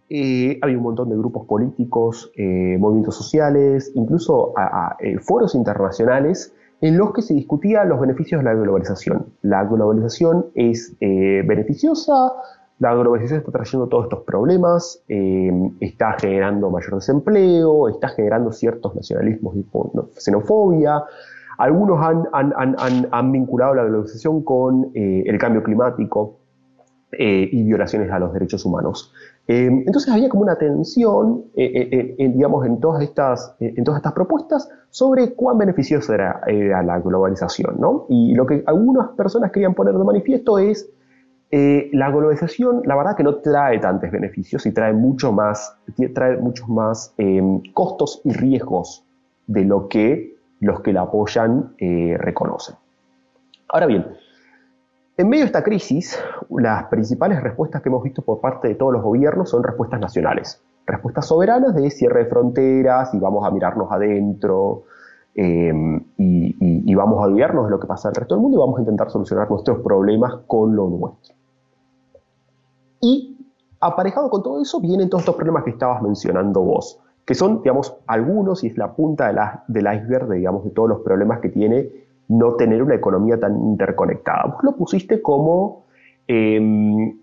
eh, 0.09 0.59
había 0.63 0.77
un 0.77 0.83
montón 0.85 1.09
de 1.09 1.17
grupos 1.17 1.47
políticos, 1.47 2.31
eh, 2.37 2.77
movimientos 2.79 3.17
sociales, 3.17 3.91
incluso 3.95 4.55
eh, 5.01 5.19
foros 5.19 5.55
internacionales 5.55 6.55
en 6.81 6.99
los 6.99 7.13
que 7.13 7.23
se 7.23 7.35
discutía 7.35 7.85
los 7.85 8.01
beneficios 8.01 8.41
de 8.41 8.45
la 8.45 8.55
globalización. 8.55 9.27
La 9.43 9.65
globalización 9.65 10.47
es 10.55 10.97
beneficiosa, 11.01 12.33
la 12.79 12.95
globalización 12.95 13.41
está 13.41 13.53
trayendo 13.53 13.87
todos 13.87 14.05
estos 14.05 14.25
problemas, 14.25 15.03
eh, 15.09 15.53
está 15.81 16.17
generando 16.19 16.69
mayor 16.71 16.97
desempleo, 16.97 17.89
está 17.89 18.09
generando 18.09 18.51
ciertos 18.51 18.95
nacionalismos 18.95 19.57
y 19.57 19.65
xenofobia. 20.17 21.03
Algunos 21.59 22.01
han, 22.03 23.33
vinculado 23.33 23.75
la 23.75 23.85
globalización 23.85 24.43
con 24.43 24.91
eh, 24.95 25.23
el 25.27 25.39
cambio 25.39 25.63
climático 25.63 26.39
eh, 27.13 27.49
y 27.53 27.63
violaciones 27.63 28.11
a 28.11 28.19
los 28.19 28.33
derechos 28.33 28.65
humanos. 28.65 29.13
entonces 29.47 30.11
había 30.11 30.29
como 30.29 30.43
una 30.43 30.57
tensión, 30.57 31.45
digamos, 31.55 32.67
en 32.67 32.81
todas, 32.81 33.03
estas, 33.03 33.55
en 33.61 33.85
todas 33.85 33.99
estas 33.99 34.13
propuestas 34.15 34.69
sobre 34.91 35.35
cuán 35.35 35.59
beneficiosa 35.59 36.15
era, 36.15 36.41
era 36.47 36.83
la 36.83 36.99
globalización. 36.99 37.77
¿no? 37.79 38.07
Y 38.09 38.35
lo 38.35 38.45
que 38.47 38.65
algunas 38.67 39.11
personas 39.11 39.53
querían 39.53 39.75
poner 39.75 39.95
de 39.95 40.05
manifiesto 40.05 40.59
es 40.59 40.91
eh, 41.55 41.91
la 41.93 42.11
globalización, 42.11 42.81
la 42.87 42.97
verdad 42.97 43.15
que 43.15 43.23
no 43.23 43.35
trae 43.37 43.79
tantos 43.79 44.11
beneficios 44.11 44.65
y 44.65 44.73
trae, 44.73 44.95
mucho 44.95 45.33
más, 45.33 45.77
trae 46.15 46.39
muchos 46.39 46.67
más 46.67 47.13
em, 47.19 47.61
costos 47.75 48.23
y 48.25 48.33
riesgos 48.33 49.05
de 49.47 49.67
lo 49.67 49.87
que 49.87 50.35
los 50.61 50.81
que 50.81 50.95
la 50.95 51.03
apoyan 51.03 51.75
eh, 51.77 52.17
reconocen. 52.19 52.77
Ahora 53.69 53.85
bien, 53.85 54.07
en 55.19 55.29
medio 55.29 55.43
de 55.43 55.49
esta 55.49 55.63
crisis, 55.63 56.19
las 56.49 56.85
principales 56.85 57.43
respuestas 57.43 57.83
que 57.83 57.91
hemos 57.91 58.03
visto 58.03 58.23
por 58.23 58.41
parte 58.41 58.69
de 58.69 58.75
todos 58.75 58.95
los 58.95 59.03
gobiernos 59.03 59.51
son 59.51 59.63
respuestas 59.63 60.01
nacionales, 60.01 60.63
respuestas 60.87 61.27
soberanas 61.27 61.75
de 61.75 61.91
cierre 61.91 62.25
de 62.25 62.31
fronteras 62.31 63.13
y 63.13 63.19
vamos 63.19 63.47
a 63.47 63.51
mirarnos 63.51 63.93
adentro, 63.93 64.85
em, 65.35 65.97
y, 66.17 66.91
y, 66.91 66.95
vamos 66.95 67.19
a 67.19 67.27
olvidarnos 67.27 67.67
de 67.67 67.73
lo 67.73 67.79
que 67.79 67.87
pasa 67.87 68.09
en 68.09 68.13
el 68.13 68.21
resto 68.21 68.37
del 68.37 68.43
mundo 68.43 68.57
y 68.57 68.61
vamos 68.61 68.79
a 68.79 68.81
intentar 68.81 69.11
solucionar 69.11 69.51
nuestros 69.51 69.81
problemas 69.81 70.37
con 70.47 70.75
lo 70.75 70.89
nuestro. 70.89 71.42
Y 73.03 73.37
aparejado 73.81 74.31
con 74.31 74.43
todo 74.43 74.63
eso 74.63 74.81
vienen 74.81 75.11
todos 75.11 75.23
estos 75.23 75.35
problemas 75.35 75.65
que 75.65 75.71
estabas 75.71 76.01
mencionando 76.03 76.63
vos, 76.63 77.01
que 77.27 77.35
son, 77.35 77.61
digamos, 77.63 77.97
algunos 78.07 78.63
y 78.63 78.69
es 78.69 78.79
la 78.79 78.95
punta 78.95 79.27
de 79.27 79.33
la, 79.35 79.65
del 79.67 79.87
iceberg, 79.93 80.29
de, 80.29 80.37
digamos, 80.37 80.65
de 80.65 80.71
todos 80.71 80.89
los 80.89 81.01
problemas 81.01 81.41
que 81.41 81.49
tiene 81.49 81.91
no 82.29 82.55
tener 82.55 82.81
una 82.83 82.95
economía 82.95 83.39
tan 83.39 83.61
interconectada. 83.61 84.45
Vos 84.55 84.63
lo 84.63 84.77
pusiste 84.77 85.21
como 85.21 85.85
em, 86.29 87.19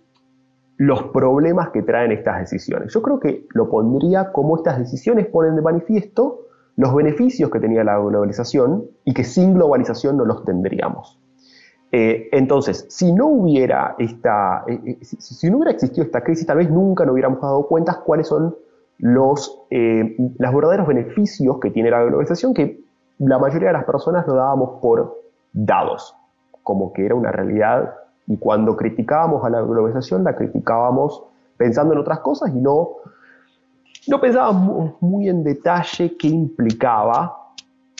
los 0.76 1.04
problemas 1.04 1.70
que 1.70 1.82
traen 1.82 2.12
estas 2.12 2.39
decisiones. 2.39 2.94
Yo 2.94 3.02
creo 3.02 3.20
que 3.20 3.48
lo 3.54 3.70
pondría 3.70 4.34
como 4.34 4.58
estas 4.58 4.80
decisiones 4.80 5.28
ponen 5.28 5.56
de 5.56 5.62
manifiesto 5.62 6.42
los 6.76 6.94
beneficios 6.94 7.50
que 7.50 7.60
tenía 7.60 7.84
la 7.84 7.98
globalización 7.98 8.86
y 9.06 9.13
que 9.13 9.24
sin 9.24 9.54
globalización 9.54 10.18
no 10.18 10.26
los 10.26 10.44
tendríamos. 10.44 11.19
Eh, 11.91 12.30
entonces, 12.32 12.86
si 12.89 13.12
no 13.12 13.28
hubiera 13.28 13.95
esta, 13.97 14.63
eh, 14.67 14.80
eh, 14.86 14.97
si, 15.02 15.49
no 15.49 15.58
hubiera 15.58 15.71
existido 15.71 16.04
esta 16.04 16.21
crisis, 16.21 16.45
tal 16.45 16.58
vez 16.58 16.69
nunca 16.69 17.04
nos 17.04 17.13
hubiéramos 17.13 17.41
dado 17.41 17.65
cuenta 17.67 18.02
cuáles 18.06 18.28
son 18.28 18.56
los, 18.99 19.63
verdaderos 19.69 20.88
beneficios 20.88 21.60
que 21.60 21.71
tiene 21.71 21.89
la 21.89 22.04
globalización, 22.04 22.54
que 22.54 22.80
la 23.17 23.39
mayoría 23.39 23.69
de 23.69 23.73
las 23.73 23.86
personas 23.86 24.28
lo 24.28 24.36
dábamos 24.36 24.82
por 24.82 25.17
dados, 25.52 26.15
como 26.63 26.93
que 26.93 27.06
era 27.06 27.15
una 27.15 27.32
realidad, 27.32 27.95
y 28.28 28.38
cuando 28.38 28.75
criticábamos 28.75 29.43
a 29.43 29.49
la 29.49 29.62
globalización, 29.62 30.23
la 30.23 30.36
criticábamos 30.36 31.23
pensando 31.58 31.93
en 31.93 31.99
otras 31.99 32.19
cosas 32.19 32.52
y 32.54 32.60
no, 32.60 32.89
no 34.08 34.21
pensábamos 34.21 34.93
muy 35.02 35.28
en 35.28 35.43
detalle 35.43 36.15
qué 36.17 36.28
implicaba 36.28 37.36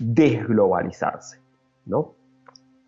desglobalizarse, 0.02 1.40
¿no? 1.86 2.19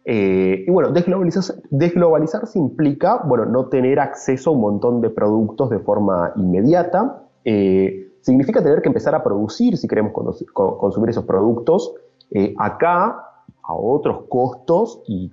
Eh, 0.03 0.65
y 0.67 0.71
bueno, 0.71 0.91
desglobalizarse, 0.91 2.57
implica 2.57 3.21
bueno, 3.23 3.45
no 3.45 3.67
tener 3.67 3.99
acceso 3.99 4.49
a 4.49 4.53
un 4.53 4.61
montón 4.61 5.01
de 5.01 5.09
productos 5.09 5.69
de 5.69 5.79
forma 5.79 6.31
inmediata. 6.35 7.23
Eh, 7.45 8.11
significa 8.21 8.63
tener 8.63 8.81
que 8.81 8.89
empezar 8.89 9.13
a 9.15 9.23
producir 9.23 9.77
si 9.77 9.87
queremos 9.87 10.13
consumir 10.53 11.09
esos 11.09 11.25
productos 11.25 11.93
eh, 12.31 12.53
acá 12.57 13.25
a 13.63 13.73
otros 13.75 14.23
costos 14.27 15.01
y 15.07 15.31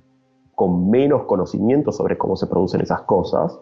con 0.54 0.90
menos 0.90 1.24
conocimiento 1.24 1.92
sobre 1.92 2.18
cómo 2.18 2.36
se 2.36 2.46
producen 2.46 2.80
esas 2.80 3.02
cosas. 3.02 3.58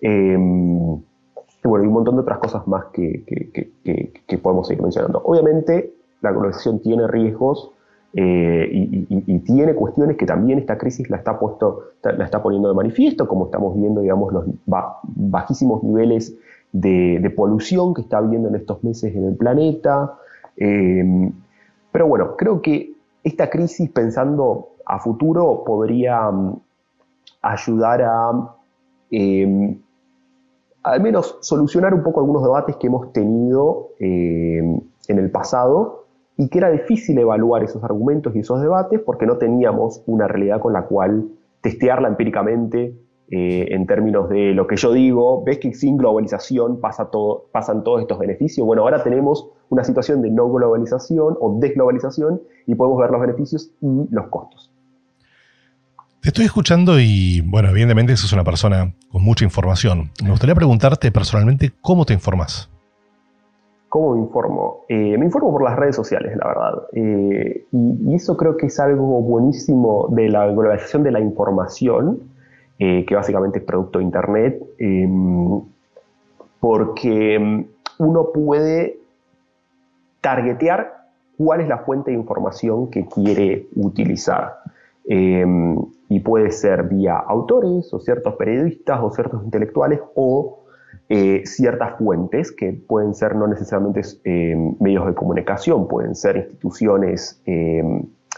Em, 0.00 0.94
y 0.94 1.68
bueno, 1.68 1.84
y 1.84 1.88
un 1.88 1.94
montón 1.94 2.16
de 2.16 2.20
otras 2.20 2.38
cosas 2.38 2.66
más 2.68 2.86
que, 2.92 3.24
que 3.24 4.38
podemos 4.38 4.68
seguir 4.68 4.82
mencionando. 4.82 5.22
Obviamente, 5.24 5.94
la 6.20 6.30
globalización 6.30 6.80
tiene 6.80 7.08
riesgos 7.08 7.72
eh, 8.18 8.70
y, 8.72 9.38
tiene 9.40 9.74
cuestiones 9.74 10.16
que 10.16 10.24
también 10.24 10.58
esta 10.58 10.78
crisis 10.78 11.10
la 11.10 11.18
está, 11.18 11.38
poniendo 11.38 12.68
de 12.68 12.74
manifiesto, 12.74 13.28
como 13.28 13.44
estamos 13.44 13.78
viendo, 13.78 14.00
digamos, 14.00 14.32
los 14.32 14.46
bajísimos 14.64 15.82
niveles 15.82 16.34
de, 16.72 17.30
polución 17.36 17.92
que 17.92 18.00
está 18.00 18.16
habiendo 18.16 18.48
en 18.48 18.54
estos 18.54 18.82
meses 18.82 19.14
en 19.14 19.26
el 19.26 19.36
planeta. 19.36 20.14
Em, 20.56 21.30
pero 21.92 22.06
bueno, 22.06 22.36
creo 22.36 22.62
que 22.62 22.94
esta 23.22 23.50
crisis, 23.50 23.90
pensando 23.90 24.70
a 24.86 24.98
futuro, 24.98 25.62
podría 25.66 26.30
mm, 26.30 26.58
ayudar 27.42 28.00
a 28.00 28.50
em, 29.10 29.78
al 30.84 31.02
menos 31.02 31.36
solucionar 31.42 31.92
un 31.92 32.02
poco 32.02 32.20
algunos 32.20 32.42
debates 32.42 32.76
que 32.76 32.86
hemos 32.86 33.12
tenido 33.12 33.90
em, 33.98 34.80
en 35.08 35.18
el 35.18 35.30
pasado 35.30 36.05
y 36.36 36.48
que 36.48 36.58
era 36.58 36.70
difícil 36.70 37.18
evaluar 37.18 37.62
esos 37.62 37.82
argumentos 37.82 38.34
y 38.36 38.40
esos 38.40 38.60
debates 38.60 39.00
porque 39.00 39.26
no 39.26 39.38
teníamos 39.38 40.02
una 40.06 40.28
realidad 40.28 40.60
con 40.60 40.72
la 40.72 40.82
cual 40.82 41.28
testearla 41.62 42.08
empíricamente 42.08 42.94
eh, 43.28 43.66
en 43.70 43.86
términos 43.86 44.28
de 44.28 44.54
lo 44.54 44.68
que 44.68 44.76
yo 44.76 44.92
digo, 44.92 45.42
ves 45.42 45.58
que 45.58 45.74
sin 45.74 45.96
globalización 45.96 46.80
pasa 46.80 47.10
pasan 47.50 47.82
todos 47.82 48.02
estos 48.02 48.18
beneficios. 48.18 48.64
Bueno, 48.64 48.82
ahora 48.82 49.02
tenemos 49.02 49.48
una 49.68 49.82
situación 49.82 50.22
de 50.22 50.30
no 50.30 50.48
globalización 50.50 51.36
o 51.40 51.58
desglobalización 51.58 52.40
y 52.66 52.74
podemos 52.76 53.00
ver 53.00 53.10
los 53.10 53.20
beneficios 53.20 53.72
y 53.80 54.06
los 54.10 54.28
costos. 54.28 54.70
Te 56.20 56.28
estoy 56.28 56.44
escuchando 56.44 57.00
y, 57.00 57.40
bueno, 57.40 57.70
evidentemente 57.70 58.16
sos 58.16 58.32
una 58.32 58.44
persona 58.44 58.94
con 59.10 59.22
mucha 59.22 59.44
información. 59.44 60.10
Me 60.22 60.30
gustaría 60.30 60.54
preguntarte 60.54 61.10
personalmente 61.10 61.72
cómo 61.80 62.04
te 62.04 62.14
informas. 62.14 62.68
¿Cómo 63.96 64.14
me 64.14 64.20
informo? 64.20 64.84
Eh, 64.90 65.16
me 65.16 65.24
informo 65.24 65.52
por 65.52 65.64
las 65.64 65.74
redes 65.74 65.96
sociales, 65.96 66.36
la 66.36 66.48
verdad. 66.48 66.82
Eh, 66.92 67.64
y, 67.72 68.14
eso 68.14 68.36
creo 68.36 68.54
que 68.58 68.66
es 68.66 68.78
algo 68.78 69.22
buenísimo 69.22 70.08
de 70.10 70.28
la 70.28 70.46
globalización 70.48 71.02
de 71.02 71.12
la 71.12 71.20
información, 71.20 72.20
eh, 72.78 73.06
que 73.06 73.14
básicamente 73.14 73.60
es 73.60 73.64
producto 73.64 73.98
de 73.98 74.04
Internet, 74.04 74.62
em, 74.76 75.62
porque 76.60 77.36
em, 77.36 77.66
uno 77.98 78.32
puede 78.34 78.98
targetear 80.20 81.06
cuál 81.38 81.62
es 81.62 81.68
la 81.68 81.78
fuente 81.78 82.10
de 82.10 82.18
información 82.18 82.90
que 82.90 83.06
quiere 83.06 83.68
utilizar. 83.76 84.58
Em, 85.06 85.74
y 86.10 86.20
puede 86.20 86.50
ser 86.50 86.82
vía 86.82 87.16
autores 87.16 87.90
o 87.94 87.98
ciertos 88.00 88.34
periodistas 88.34 89.00
o 89.00 89.10
ciertos 89.10 89.42
intelectuales 89.42 90.00
o 90.14 90.65
eh, 91.08 91.42
ciertas 91.44 91.98
fuentes 91.98 92.52
que 92.52 92.72
pueden 92.72 93.14
ser 93.14 93.36
no 93.36 93.46
necesariamente 93.46 94.02
medios 94.80 95.06
de 95.06 95.14
comunicación, 95.14 95.88
pueden 95.88 96.14
ser 96.14 96.36
instituciones 96.36 97.42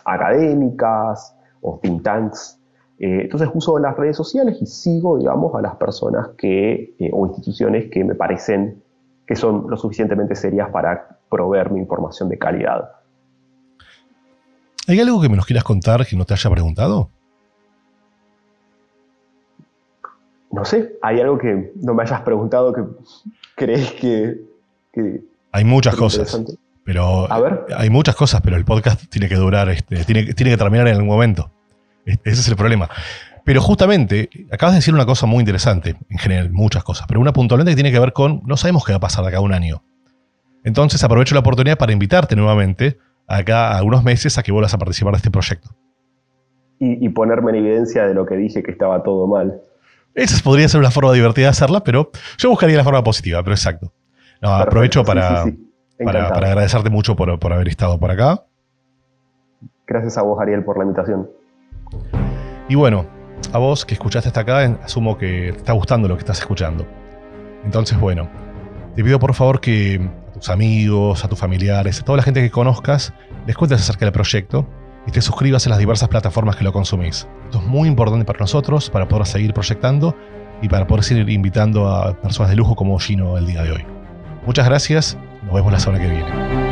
académicas 0.05 1.35
o 1.61 1.79
think 1.83 2.03
tanks 2.03 2.59
eh, 2.99 3.21
entonces 3.23 3.49
uso 3.55 3.79
las 3.79 3.97
redes 3.97 4.17
sociales 4.17 4.59
y 4.61 4.67
sigo, 4.67 5.19
digamos, 5.19 5.55
a 5.55 5.63
las 5.63 5.77
personas 5.77 6.31
que, 6.37 6.95
eh, 6.99 7.11
o 7.13 7.27
instituciones 7.27 7.91
que 7.91 8.03
me 8.03 8.15
parecen 8.15 8.83
que 9.25 9.37
son 9.37 9.67
lo 9.69 9.77
suficientemente 9.77 10.35
serias 10.35 10.71
para 10.71 11.19
proveerme 11.31 11.79
información 11.79 12.29
de 12.29 12.39
calidad. 12.39 12.91
¿Hay 14.89 14.99
algo 15.01 15.21
que 15.21 15.29
me 15.29 15.37
nos 15.37 15.45
quieras 15.45 15.65
contar 15.65 16.07
que 16.07 16.17
no 16.17 16.25
te 16.25 16.33
haya 16.33 16.51
preguntado? 16.51 17.11
No 20.51 20.65
sé, 20.65 20.99
hay 21.03 21.21
algo 21.21 21.39
que 21.39 21.73
no 21.83 21.95
me 21.95 22.03
hayas 22.03 22.23
preguntado 22.23 22.73
que 22.73 22.83
crees 23.55 23.93
que... 23.93 24.41
hay 25.53 25.65
muchas 25.65 25.95
cosas. 25.97 26.43
Pero 26.85 27.31
a 27.31 27.41
ver. 27.41 27.67
hay 27.77 27.91
muchas 27.91 28.17
cosas, 28.17 28.41
pero 28.41 28.57
el 28.57 28.65
podcast 28.65 29.11
tiene 29.11 29.29
que 29.29 29.35
durar, 29.35 29.69
este, 29.69 30.05
tiene, 30.05 30.33
tiene 30.33 30.53
que 30.53 30.57
terminar 30.57 30.89
en 30.89 30.95
algún 30.95 31.09
momento. 31.09 31.51
Ese 32.07 32.41
es 32.41 32.49
el 32.49 32.57
problema. 32.57 32.89
Pero 33.45 33.61
justamente, 33.61 34.29
acabas 34.51 34.75
de 34.75 34.79
decir 34.79 34.95
una 34.95 35.07
cosa 35.07 35.27
muy 35.27 35.41
interesante, 35.41 35.97
en 36.09 36.19
general, 36.19 36.51
muchas 36.51 36.85
cosas, 36.85 37.07
pero 37.07 37.21
una 37.21 37.33
puntualmente 37.33 37.73
que 37.73 37.77
tiene 37.77 37.93
que 37.93 37.99
ver 37.99 38.13
con, 38.13 38.43
no 38.45 38.57
sabemos 38.57 38.85
qué 38.85 38.93
va 38.93 38.97
a 38.97 39.01
pasar 39.01 39.25
de 39.25 39.29
acá 39.29 39.39
a 39.39 39.41
un 39.41 39.53
año. 39.53 39.83
Entonces 40.65 41.03
aprovecho 41.03 41.35
la 41.35 41.41
oportunidad 41.41 41.79
para 41.79 41.93
invitarte 41.93 42.37
nuevamente 42.37 42.99
acá 43.27 43.71
a 43.71 43.79
algunos 43.79 44.05
meses 44.05 44.37
a 44.39 44.43
que 44.43 44.53
vuelvas 44.53 44.75
a 44.75 44.79
participar 44.79 45.13
de 45.13 45.19
este 45.19 45.31
proyecto. 45.31 45.71
Y, 46.81 47.09
ponerme 47.09 47.51
en 47.51 47.65
evidencia 47.65 48.07
de 48.07 48.15
lo 48.15 48.25
que 48.25 48.37
dije 48.37 48.63
que 48.63 48.71
estaba 48.71 49.03
todo 49.03 49.27
mal. 49.27 49.61
Esa 50.15 50.43
podría 50.43 50.69
ser 50.69 50.81
una 50.81 50.91
forma 50.91 51.13
divertida 51.13 51.47
de 51.47 51.51
hacerla, 51.51 51.85
pero 51.85 52.11
yo 52.39 52.51
buscaría 52.51 52.77
la 52.77 52.85
forma 52.85 53.03
positiva, 53.05 53.43
pero 53.43 53.55
exacto. 53.55 53.93
aprovecho 54.43 55.05
para, 55.05 55.45
para, 56.05 56.29
agradecerte 56.29 56.91
mucho 56.91 57.15
por, 57.15 57.39
por 57.39 57.53
haber 57.53 57.69
estado 57.69 57.99
por 57.99 58.11
acá. 58.11 58.45
Gracias 59.87 60.19
a 60.19 60.23
vos, 60.23 60.39
Ariel, 60.41 60.65
por 60.65 60.77
la 60.77 60.85
invitación. 60.85 61.31
Y 62.69 62.75
bueno, 62.75 63.07
a 63.53 63.59
vos 63.59 63.85
que 63.85 63.95
escuchaste 63.95 64.29
hasta 64.29 64.41
acá, 64.41 64.79
asumo 64.83 65.17
que 65.17 65.53
te 65.53 65.59
está 65.59 65.73
gustando 65.73 66.09
lo 66.09 66.17
que 66.17 66.21
estás 66.21 66.41
escuchando. 66.41 66.87
Entonces, 67.65 67.99
bueno, 67.99 68.29
te 68.95 69.03
pido 69.03 69.19
por 69.19 69.35
favor 69.35 69.61
que 69.61 70.01
a 70.29 70.33
tus 70.33 70.51
amigos, 70.51 71.25
a 71.25 71.29
tus 71.29 71.39
familiares, 71.39 72.01
a 72.01 72.05
toda 72.05 72.17
la 72.17 72.23
gente 72.23 72.43
que 72.43 72.51
conozcas, 72.51 73.15
les 73.47 73.57
cuentes 73.57 73.81
acerca 73.81 74.05
del 74.05 74.13
proyecto 74.13 74.69
y 75.09 75.11
te 75.11 75.23
suscribas 75.23 75.65
en 75.65 75.71
las 75.71 75.79
diversas 75.79 76.11
plataformas 76.11 76.55
que 76.55 76.65
lo 76.65 76.73
consumís. 76.73 77.27
Esto 77.47 77.59
es 77.59 77.65
muy 77.65 77.89
importante 77.89 78.27
para 78.27 78.41
nosotros, 78.41 78.91
para 78.91 79.09
poder 79.09 79.27
seguir 79.27 79.55
proyectando 79.55 80.15
y 80.61 80.69
para 80.69 80.87
poder 80.87 81.03
seguir 81.03 81.31
invitando 81.31 81.89
a 81.89 82.13
personas 82.21 82.51
de 82.51 82.57
lujo 82.57 82.77
como 82.77 82.99
Gino 82.99 83.39
el 83.39 83.47
día 83.47 83.63
de 83.63 83.73
hoy. 83.73 83.87
Muchas 84.45 84.67
gracias, 84.67 85.17
nos 85.45 85.55
vemos 85.55 85.73
la 85.73 85.81
semana 85.81 86.05
que 86.05 86.11
viene. 86.11 86.68